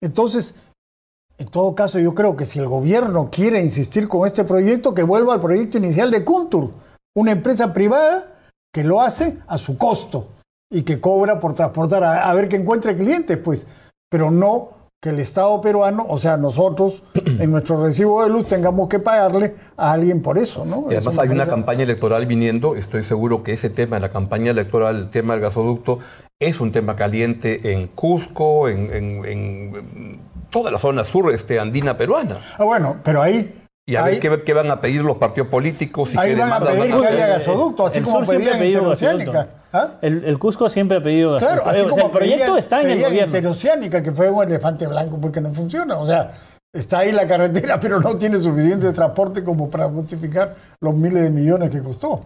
Entonces, 0.00 0.54
en 1.38 1.48
todo 1.48 1.74
caso, 1.74 1.98
yo 1.98 2.14
creo 2.14 2.34
que 2.34 2.46
si 2.46 2.58
el 2.58 2.66
gobierno 2.66 3.28
quiere 3.30 3.62
insistir 3.62 4.08
con 4.08 4.26
este 4.26 4.44
proyecto, 4.44 4.94
que 4.94 5.02
vuelva 5.02 5.34
al 5.34 5.40
proyecto 5.40 5.76
inicial 5.76 6.10
de 6.10 6.24
Kuntur, 6.24 6.70
una 7.16 7.32
empresa 7.32 7.72
privada 7.72 8.34
que 8.72 8.84
lo 8.84 9.00
hace 9.00 9.38
a 9.48 9.58
su 9.58 9.76
costo 9.78 10.28
y 10.70 10.82
que 10.82 11.00
cobra 11.00 11.40
por 11.40 11.54
transportar 11.54 12.04
a, 12.04 12.28
a 12.28 12.34
ver 12.34 12.48
que 12.48 12.56
encuentre 12.56 12.96
clientes, 12.96 13.38
pues, 13.38 13.66
pero 14.10 14.30
no 14.30 14.70
que 15.02 15.10
el 15.10 15.20
Estado 15.20 15.60
peruano, 15.60 16.04
o 16.08 16.18
sea, 16.18 16.36
nosotros 16.36 17.02
en 17.14 17.50
nuestro 17.50 17.82
recibo 17.82 18.22
de 18.22 18.30
luz 18.30 18.46
tengamos 18.46 18.88
que 18.88 18.98
pagarle 18.98 19.54
a 19.76 19.92
alguien 19.92 20.20
por 20.22 20.36
eso, 20.38 20.64
¿no? 20.64 20.84
Y 20.90 20.94
además 20.94 21.14
Eso 21.14 21.22
hay 21.22 21.28
una 21.28 21.46
campaña 21.46 21.82
electoral 21.84 22.26
viniendo, 22.26 22.76
estoy 22.76 23.02
seguro 23.04 23.42
que 23.42 23.52
ese 23.52 23.70
tema, 23.70 23.98
la 23.98 24.08
campaña 24.10 24.50
electoral, 24.50 24.96
el 24.96 25.10
tema 25.10 25.34
del 25.34 25.42
gasoducto, 25.42 25.98
es 26.40 26.60
un 26.60 26.72
tema 26.72 26.96
caliente 26.96 27.72
en 27.72 27.88
Cusco, 27.88 28.68
en, 28.68 28.92
en- 28.94 29.24
en 29.24 30.20
toda 30.50 30.70
la 30.70 30.78
zona 30.78 31.04
sur 31.04 31.32
este, 31.32 31.58
andina 31.60 31.96
peruana. 31.96 32.36
Ah, 32.58 32.64
bueno, 32.64 32.96
pero 33.04 33.22
ahí... 33.22 33.62
Y 33.88 33.94
a 33.94 34.04
ahí- 34.04 34.18
ver 34.18 34.38
qué, 34.40 34.42
qué 34.44 34.52
van 34.52 34.68
a 34.68 34.80
pedir 34.80 35.02
los 35.02 35.16
partidos 35.16 35.48
políticos 35.48 36.12
y 36.12 36.18
Ahí 36.18 36.34
qué 36.34 36.40
van 36.40 36.52
a 36.52 36.58
pedir 36.60 36.90
van 36.90 37.00
que 37.02 37.06
haya 37.06 37.26
gasoducto, 37.28 37.86
así 37.86 37.98
el 37.98 38.04
como 38.04 38.26
pedían 38.26 38.54
ha 38.54 38.58
pedido 38.58 38.78
interoceánica. 38.80 39.48
¿Ah? 39.72 39.90
El, 40.02 40.24
el 40.24 40.38
Cusco 40.40 40.68
siempre 40.68 40.98
ha 40.98 41.02
pedido 41.02 41.38
Claro, 41.38 41.62
gasoducto. 41.64 41.70
así 41.70 41.78
O 41.78 41.82
sea, 41.84 41.90
como 41.90 42.06
el 42.06 42.10
proyecto 42.10 42.44
pedían- 42.44 42.58
está 42.58 42.82
en 42.82 42.90
el 42.90 43.02
gobierno. 43.04 43.24
interoceánica, 43.36 44.02
que 44.02 44.10
fue 44.12 44.28
un 44.28 44.42
elefante 44.42 44.86
blanco 44.88 45.18
porque 45.20 45.40
no 45.40 45.52
funciona. 45.52 45.98
O 45.98 46.04
sea, 46.06 46.32
está 46.72 46.98
ahí 46.98 47.12
la 47.12 47.28
carretera, 47.28 47.78
pero 47.80 48.00
no 48.00 48.16
tiene 48.18 48.40
suficiente 48.40 48.92
transporte 48.92 49.44
como 49.44 49.70
para 49.70 49.84
justificar 49.88 50.52
los 50.80 50.92
miles 50.94 51.22
de 51.22 51.30
millones 51.30 51.70
que 51.70 51.80
costó. 51.80 52.22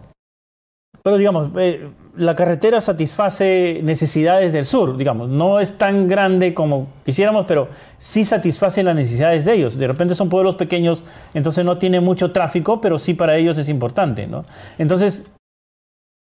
Pero 1.03 1.17
digamos, 1.17 1.49
eh, 1.57 1.89
la 2.15 2.35
carretera 2.35 2.81
satisface 2.81 3.79
necesidades 3.83 4.53
del 4.53 4.65
sur, 4.65 4.97
digamos, 4.97 5.29
no 5.29 5.59
es 5.59 5.77
tan 5.77 6.07
grande 6.07 6.53
como 6.53 6.87
quisiéramos, 7.05 7.45
pero 7.47 7.69
sí 7.97 8.25
satisface 8.25 8.83
las 8.83 8.95
necesidades 8.95 9.45
de 9.45 9.53
ellos. 9.53 9.77
De 9.77 9.87
repente 9.87 10.15
son 10.15 10.29
pueblos 10.29 10.55
pequeños, 10.55 11.05
entonces 11.33 11.65
no 11.65 11.77
tiene 11.77 11.99
mucho 12.01 12.31
tráfico, 12.31 12.81
pero 12.81 12.99
sí 12.99 13.13
para 13.13 13.37
ellos 13.37 13.57
es 13.57 13.69
importante, 13.69 14.27
¿no? 14.27 14.43
Entonces, 14.77 15.25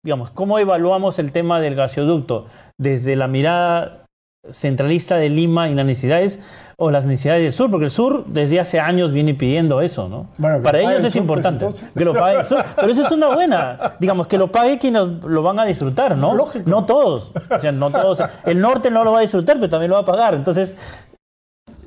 digamos, 0.04 0.30
¿cómo 0.30 0.58
evaluamos 0.58 1.18
el 1.18 1.32
tema 1.32 1.60
del 1.60 1.74
gasoducto? 1.74 2.46
Desde 2.78 3.16
la 3.16 3.28
mirada 3.28 4.01
centralista 4.50 5.16
de 5.16 5.28
Lima 5.28 5.68
y 5.68 5.74
las 5.74 5.86
necesidades 5.86 6.40
o 6.76 6.90
las 6.90 7.04
necesidades 7.04 7.42
del 7.44 7.52
sur, 7.52 7.70
porque 7.70 7.84
el 7.84 7.90
sur 7.92 8.24
desde 8.26 8.58
hace 8.58 8.80
años 8.80 9.12
viene 9.12 9.34
pidiendo 9.34 9.80
eso, 9.82 10.08
¿no? 10.08 10.26
Bueno, 10.38 10.60
Para 10.62 10.80
ellos 10.80 10.94
el 10.94 10.96
es 10.96 11.02
sur, 11.02 11.10
pues, 11.12 11.16
importante. 11.22 11.64
entonces. 11.66 11.88
que 11.96 12.04
lo 12.04 12.12
pague 12.12 12.40
el 12.40 12.46
sur. 12.46 12.58
Pero 12.74 12.90
eso 12.90 13.02
es 13.02 13.10
una 13.12 13.28
buena, 13.28 13.78
digamos, 14.00 14.26
que 14.26 14.36
lo 14.36 14.50
pague 14.50 14.78
quienes 14.78 15.02
lo 15.22 15.42
van 15.44 15.60
a 15.60 15.64
disfrutar, 15.64 16.16
¿no? 16.16 16.34
Lógico. 16.34 16.68
No 16.68 16.84
todos. 16.84 17.30
O 17.50 17.60
sea, 17.60 17.70
no 17.70 17.90
todos. 17.92 18.20
El 18.44 18.60
norte 18.60 18.90
no 18.90 19.04
lo 19.04 19.12
va 19.12 19.18
a 19.18 19.20
disfrutar, 19.20 19.56
pero 19.56 19.70
también 19.70 19.90
lo 19.90 19.94
va 19.96 20.02
a 20.02 20.04
pagar. 20.04 20.34
Entonces, 20.34 20.76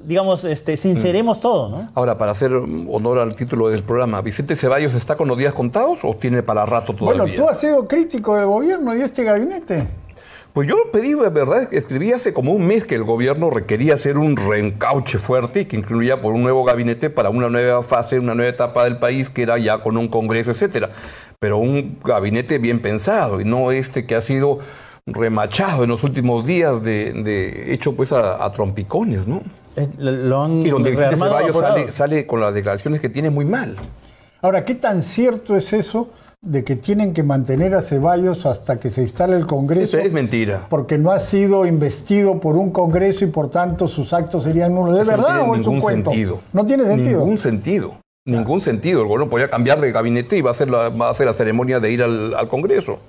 digamos, 0.06 0.46
este, 0.46 0.78
sinceremos 0.78 1.42
todo, 1.42 1.68
¿no? 1.68 1.90
Ahora, 1.94 2.18
para 2.18 2.32
hacer 2.32 2.54
honor 2.54 3.20
al 3.20 3.36
título 3.36 3.68
del 3.68 3.84
programa, 3.84 4.22
¿Vicente 4.22 4.56
Ceballos 4.56 4.94
está 4.94 5.18
con 5.18 5.28
los 5.28 5.38
días 5.38 5.54
contados 5.54 6.00
o 6.04 6.16
tiene 6.16 6.42
para 6.42 6.66
rato 6.66 6.94
todavía? 6.94 7.24
Bueno, 7.24 7.36
tú 7.36 7.50
has 7.50 7.60
sido 7.60 7.86
crítico 7.86 8.38
del 8.38 8.46
gobierno 8.46 8.96
y 8.96 9.00
de 9.00 9.06
este 9.06 9.26
gabinete. 9.26 9.86
Pues 10.56 10.70
yo 10.70 10.90
pedí, 10.90 11.14
de 11.14 11.30
verdad, 11.32 11.68
escribí 11.74 12.14
hace 12.14 12.34
como 12.34 12.54
un 12.54 12.66
mes 12.66 12.86
que 12.86 12.96
el 12.96 13.04
gobierno 13.04 13.50
requería 13.50 13.96
hacer 13.96 14.18
un 14.18 14.38
reencauche 14.38 15.18
fuerte 15.18 15.60
y 15.60 15.66
que 15.66 15.76
incluía 15.76 16.22
por 16.22 16.32
un 16.32 16.44
nuevo 16.44 16.64
gabinete 16.64 17.10
para 17.10 17.30
una 17.30 17.50
nueva 17.50 17.84
fase, 17.84 18.20
una 18.20 18.36
nueva 18.36 18.52
etapa 18.52 18.86
del 18.86 18.98
país 18.98 19.30
que 19.30 19.42
era 19.42 19.58
ya 19.58 19.80
con 19.80 19.98
un 19.98 20.08
congreso, 20.08 20.52
etcétera. 20.52 20.92
Pero 21.40 21.58
un 21.58 22.00
gabinete 22.02 22.58
bien 22.58 22.80
pensado 22.80 23.42
y 23.42 23.44
no 23.44 23.74
este 23.74 24.06
que 24.06 24.16
ha 24.16 24.22
sido 24.22 24.60
remachado 25.06 25.84
en 25.84 25.90
los 25.90 26.06
últimos 26.06 26.46
días 26.46 26.82
de, 26.82 27.12
de 27.12 27.74
hecho 27.74 27.94
pues 27.94 28.14
a, 28.14 28.42
a 28.46 28.54
trompicones, 28.54 29.28
¿no? 29.28 29.42
Eh, 29.76 29.90
Lo 29.98 30.12
lo 30.14 30.42
han 30.42 30.66
Y 30.66 30.70
donde 30.70 30.92
Vicente 30.92 31.18
Ceballos 31.18 31.60
sale, 31.60 31.92
sale 31.92 32.26
con 32.26 32.40
las 32.40 32.54
declaraciones 32.54 33.02
que 33.02 33.10
tiene 33.10 33.30
muy 33.30 33.44
mal. 33.44 33.76
Ahora, 34.42 34.64
¿qué 34.66 34.76
tan 34.76 35.02
cierto 35.02 35.56
es 35.56 35.74
eso 35.74 36.10
de 36.42 36.64
que 36.64 36.76
tienen 36.76 37.14
que 37.14 37.24
mantener 37.24 37.74
a 37.74 37.82
Ceballos 37.82 38.46
hasta 38.46 38.80
que 38.80 38.90
se 38.90 39.02
instale 39.02 39.36
el 39.38 39.48
Congreso? 39.48 39.98
Eso 39.98 40.08
es 40.08 40.14
mentira. 40.14 40.68
Porque 40.70 40.98
no 40.98 41.12
ha 41.12 41.20
sido 41.20 41.66
investido 41.66 42.40
por 42.40 42.56
un 42.56 42.72
Congreso 42.72 43.26
y 43.26 43.28
por 43.28 43.50
tanto 43.50 43.88
sus 43.88 44.14
actos 44.14 44.44
serían 44.44 44.76
nulos. 44.76 44.96
¿De 44.96 45.02
Eso 45.02 45.12
no 45.12 45.18
verdad 45.18 45.36
tiene 45.36 45.50
o 45.50 45.54
es 45.54 45.60
un 45.60 45.60
ningún 45.62 45.82
cuento? 45.82 46.12
sentido. 46.12 46.40
No 46.54 46.66
tiene 46.66 46.84
sentido. 46.86 47.20
Ningún 47.22 47.38
sentido. 47.38 47.94
Ningún 48.26 48.62
sentido. 48.62 49.02
El 49.02 49.08
gobierno 49.08 49.30
podría 49.30 49.50
cambiar 49.50 49.82
de 49.82 49.92
gabinete 49.92 50.38
y 50.38 50.42
va 50.42 50.50
a 50.52 50.54
hacer 50.54 50.70
la, 50.70 50.90
va 50.90 51.08
a 51.08 51.12
hacer 51.12 51.26
la 51.26 51.34
ceremonia 51.34 51.80
de 51.80 51.92
ir 51.92 52.04
al, 52.04 52.34
al 52.36 52.48
Congreso. 52.48 53.00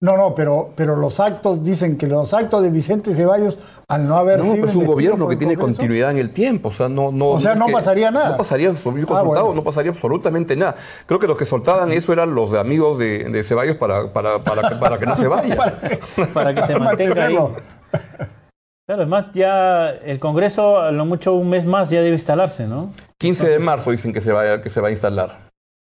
No, 0.00 0.16
no, 0.16 0.32
pero, 0.36 0.70
pero 0.76 0.94
los 0.94 1.18
actos 1.18 1.64
dicen 1.64 1.98
que 1.98 2.06
los 2.06 2.32
actos 2.32 2.62
de 2.62 2.70
Vicente 2.70 3.12
Ceballos, 3.14 3.58
al 3.88 4.06
no 4.06 4.16
haber 4.16 4.38
No, 4.38 4.44
sido. 4.44 4.56
pues 4.58 4.70
es 4.70 4.76
un 4.76 4.86
gobierno 4.86 5.26
que 5.26 5.34
tiene 5.34 5.56
Congreso, 5.56 5.76
continuidad 5.78 6.12
en 6.12 6.18
el 6.18 6.30
tiempo. 6.30 6.68
O 6.68 6.72
sea, 6.72 6.88
no, 6.88 7.10
no, 7.10 7.30
O 7.30 7.40
sea, 7.40 7.56
no 7.56 7.66
que- 7.66 7.72
pasaría 7.72 8.12
nada. 8.12 8.30
No 8.30 8.36
pasaría, 8.36 8.70
Ah, 8.70 9.22
bueno. 9.24 9.54
no 9.54 9.64
pasaría 9.64 9.90
absolutamente 9.90 10.54
nada. 10.54 10.76
Creo 11.06 11.18
que 11.18 11.26
los 11.26 11.36
que 11.36 11.46
soltaban 11.46 11.90
eso 11.90 12.12
eran 12.12 12.32
los 12.32 12.52
de 12.52 12.60
amigos 12.60 12.96
de, 12.96 13.24
de 13.28 13.42
Ceballos 13.42 13.76
para, 13.76 14.12
para, 14.12 14.38
para, 14.38 14.68
que, 14.68 14.76
para 14.76 14.98
que 14.98 15.06
no 15.06 15.16
se 15.16 15.26
vaya. 15.26 15.56
Para 15.56 15.80
que- 15.80 15.98
Para 16.32 16.54
que 16.54 16.62
se 16.62 16.78
mantenga 16.78 17.26
ahí. 17.26 17.34
Claro, 17.34 19.02
además 19.02 19.32
ya 19.34 19.90
el 19.90 20.20
Congreso, 20.20 20.78
a 20.78 20.92
lo 20.92 21.04
mucho 21.06 21.34
un 21.34 21.50
mes 21.50 21.66
más, 21.66 21.90
ya 21.90 22.00
debe 22.02 22.14
instalarse, 22.14 22.68
¿no? 22.68 22.92
15 23.18 23.48
de 23.48 23.58
marzo 23.58 23.90
dicen 23.90 24.12
que 24.12 24.20
se, 24.20 24.30
vaya, 24.30 24.62
que 24.62 24.70
se 24.70 24.80
va 24.80 24.88
a 24.88 24.90
instalar. 24.92 25.47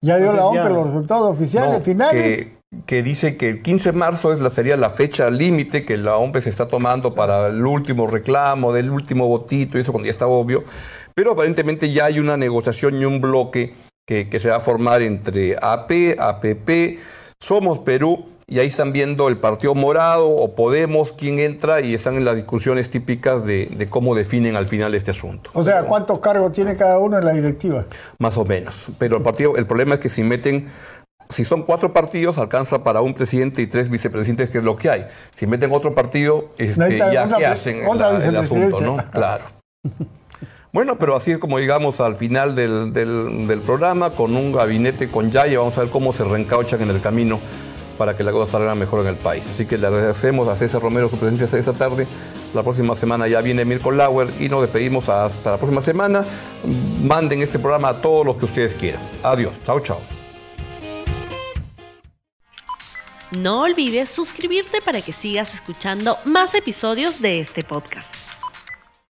Ya 0.03 0.17
dio 0.17 0.27
la 0.27 0.31
Entonces, 0.39 0.63
ya- 0.63 0.69
los 0.69 0.87
resultados 0.87 1.29
oficiales, 1.31 1.77
No, 1.79 1.83
finales. 1.83 2.45
Que, 2.45 2.57
que 2.85 3.03
dice 3.03 3.37
que 3.37 3.49
el 3.49 3.61
15 3.61 3.91
de 3.91 3.97
marzo 3.97 4.33
es 4.33 4.39
la, 4.39 4.49
sería 4.49 4.75
la 4.77 4.89
fecha 4.89 5.29
límite 5.29 5.85
que 5.85 5.97
la 5.97 6.17
OMP 6.17 6.37
se 6.41 6.49
está 6.49 6.67
tomando 6.67 7.13
para 7.13 7.47
el 7.47 7.65
último 7.65 8.07
reclamo, 8.07 8.73
del 8.73 8.89
último 8.89 9.27
votito, 9.27 9.77
y 9.77 9.81
eso 9.81 9.91
cuando 9.91 10.05
ya 10.07 10.11
está 10.11 10.27
obvio. 10.27 10.63
Pero 11.13 11.33
aparentemente 11.33 11.91
ya 11.91 12.05
hay 12.05 12.19
una 12.19 12.37
negociación 12.37 12.99
y 12.99 13.05
un 13.05 13.21
bloque 13.21 13.73
que, 14.07 14.27
que 14.29 14.39
se 14.39 14.49
va 14.49 14.55
a 14.55 14.59
formar 14.61 15.01
entre 15.01 15.55
AP, 15.61 16.17
APP, 16.17 16.97
Somos 17.39 17.79
Perú 17.79 18.25
y 18.51 18.59
ahí 18.59 18.67
están 18.67 18.91
viendo 18.91 19.29
el 19.29 19.37
Partido 19.37 19.73
Morado 19.75 20.29
o 20.29 20.53
Podemos, 20.55 21.13
quién 21.13 21.39
entra 21.39 21.79
y 21.79 21.93
están 21.93 22.15
en 22.17 22.25
las 22.25 22.35
discusiones 22.35 22.91
típicas 22.91 23.45
de, 23.45 23.67
de 23.67 23.87
cómo 23.89 24.13
definen 24.13 24.57
al 24.57 24.67
final 24.67 24.93
este 24.93 25.11
asunto. 25.11 25.49
O 25.53 25.63
sea, 25.63 25.83
¿cuántos 25.83 26.19
cargos 26.19 26.51
tiene 26.51 26.75
cada 26.75 26.99
uno 26.99 27.17
en 27.17 27.23
la 27.23 27.31
directiva? 27.31 27.85
Más 28.19 28.35
o 28.37 28.43
menos. 28.43 28.89
Pero 28.99 29.15
el 29.15 29.23
partido, 29.23 29.55
el 29.55 29.65
problema 29.65 29.93
es 29.93 30.01
que 30.01 30.09
si 30.09 30.21
meten, 30.23 30.67
si 31.29 31.45
son 31.45 31.63
cuatro 31.63 31.93
partidos, 31.93 32.37
alcanza 32.37 32.83
para 32.83 32.99
un 32.99 33.13
presidente 33.13 33.61
y 33.61 33.67
tres 33.67 33.89
vicepresidentes, 33.89 34.49
que 34.49 34.57
es 34.57 34.63
lo 34.65 34.75
que 34.75 34.89
hay. 34.89 35.05
Si 35.37 35.47
meten 35.47 35.71
otro 35.71 35.95
partido, 35.95 36.49
este, 36.57 36.97
ya 36.97 37.23
otra 37.23 37.37
qué 37.37 37.45
hacen 37.45 37.87
otra 37.87 38.17
el, 38.17 38.21
el 38.21 38.35
asunto. 38.35 38.81
¿no? 38.81 38.97
Claro. 39.13 39.45
Bueno, 40.73 40.97
pero 40.97 41.15
así 41.15 41.31
es 41.31 41.37
como 41.37 41.57
llegamos 41.59 41.99
al 41.99 42.15
final 42.17 42.55
del, 42.55 42.93
del- 42.93 43.45
del 43.47 43.59
programa, 43.61 44.11
con 44.11 44.35
un 44.35 44.51
gabinete 44.53 45.09
con 45.09 45.29
Yaya, 45.31 45.59
vamos 45.59 45.77
a 45.77 45.81
ver 45.81 45.89
cómo 45.89 46.13
se 46.13 46.23
reencauchan 46.23 46.81
en 46.81 46.89
el 46.89 47.01
camino 47.01 47.39
para 48.01 48.17
que 48.17 48.23
la 48.23 48.31
cosa 48.31 48.53
salga 48.53 48.73
mejor 48.73 49.01
en 49.01 49.07
el 49.09 49.15
país. 49.15 49.45
Así 49.47 49.67
que 49.67 49.77
le 49.77 49.85
agradecemos 49.85 50.47
a 50.47 50.57
César 50.57 50.81
Romero 50.81 51.07
su 51.07 51.17
presencia 51.17 51.59
esta 51.59 51.73
tarde. 51.73 52.07
La 52.51 52.63
próxima 52.63 52.95
semana 52.95 53.27
ya 53.27 53.41
viene 53.41 53.63
Mirko 53.63 53.91
Lauer 53.91 54.27
y 54.39 54.49
nos 54.49 54.63
despedimos 54.63 55.07
hasta 55.07 55.51
la 55.51 55.57
próxima 55.57 55.83
semana. 55.83 56.25
Manden 57.03 57.43
este 57.43 57.59
programa 57.59 57.89
a 57.89 58.01
todos 58.01 58.25
los 58.25 58.37
que 58.37 58.45
ustedes 58.45 58.73
quieran. 58.73 59.03
Adiós. 59.21 59.53
Chao, 59.67 59.79
chao. 59.81 60.01
No 63.29 63.61
olvides 63.61 64.09
suscribirte 64.09 64.79
para 64.83 65.03
que 65.03 65.13
sigas 65.13 65.53
escuchando 65.53 66.17
más 66.25 66.55
episodios 66.55 67.21
de 67.21 67.41
este 67.41 67.61
podcast. 67.61 68.30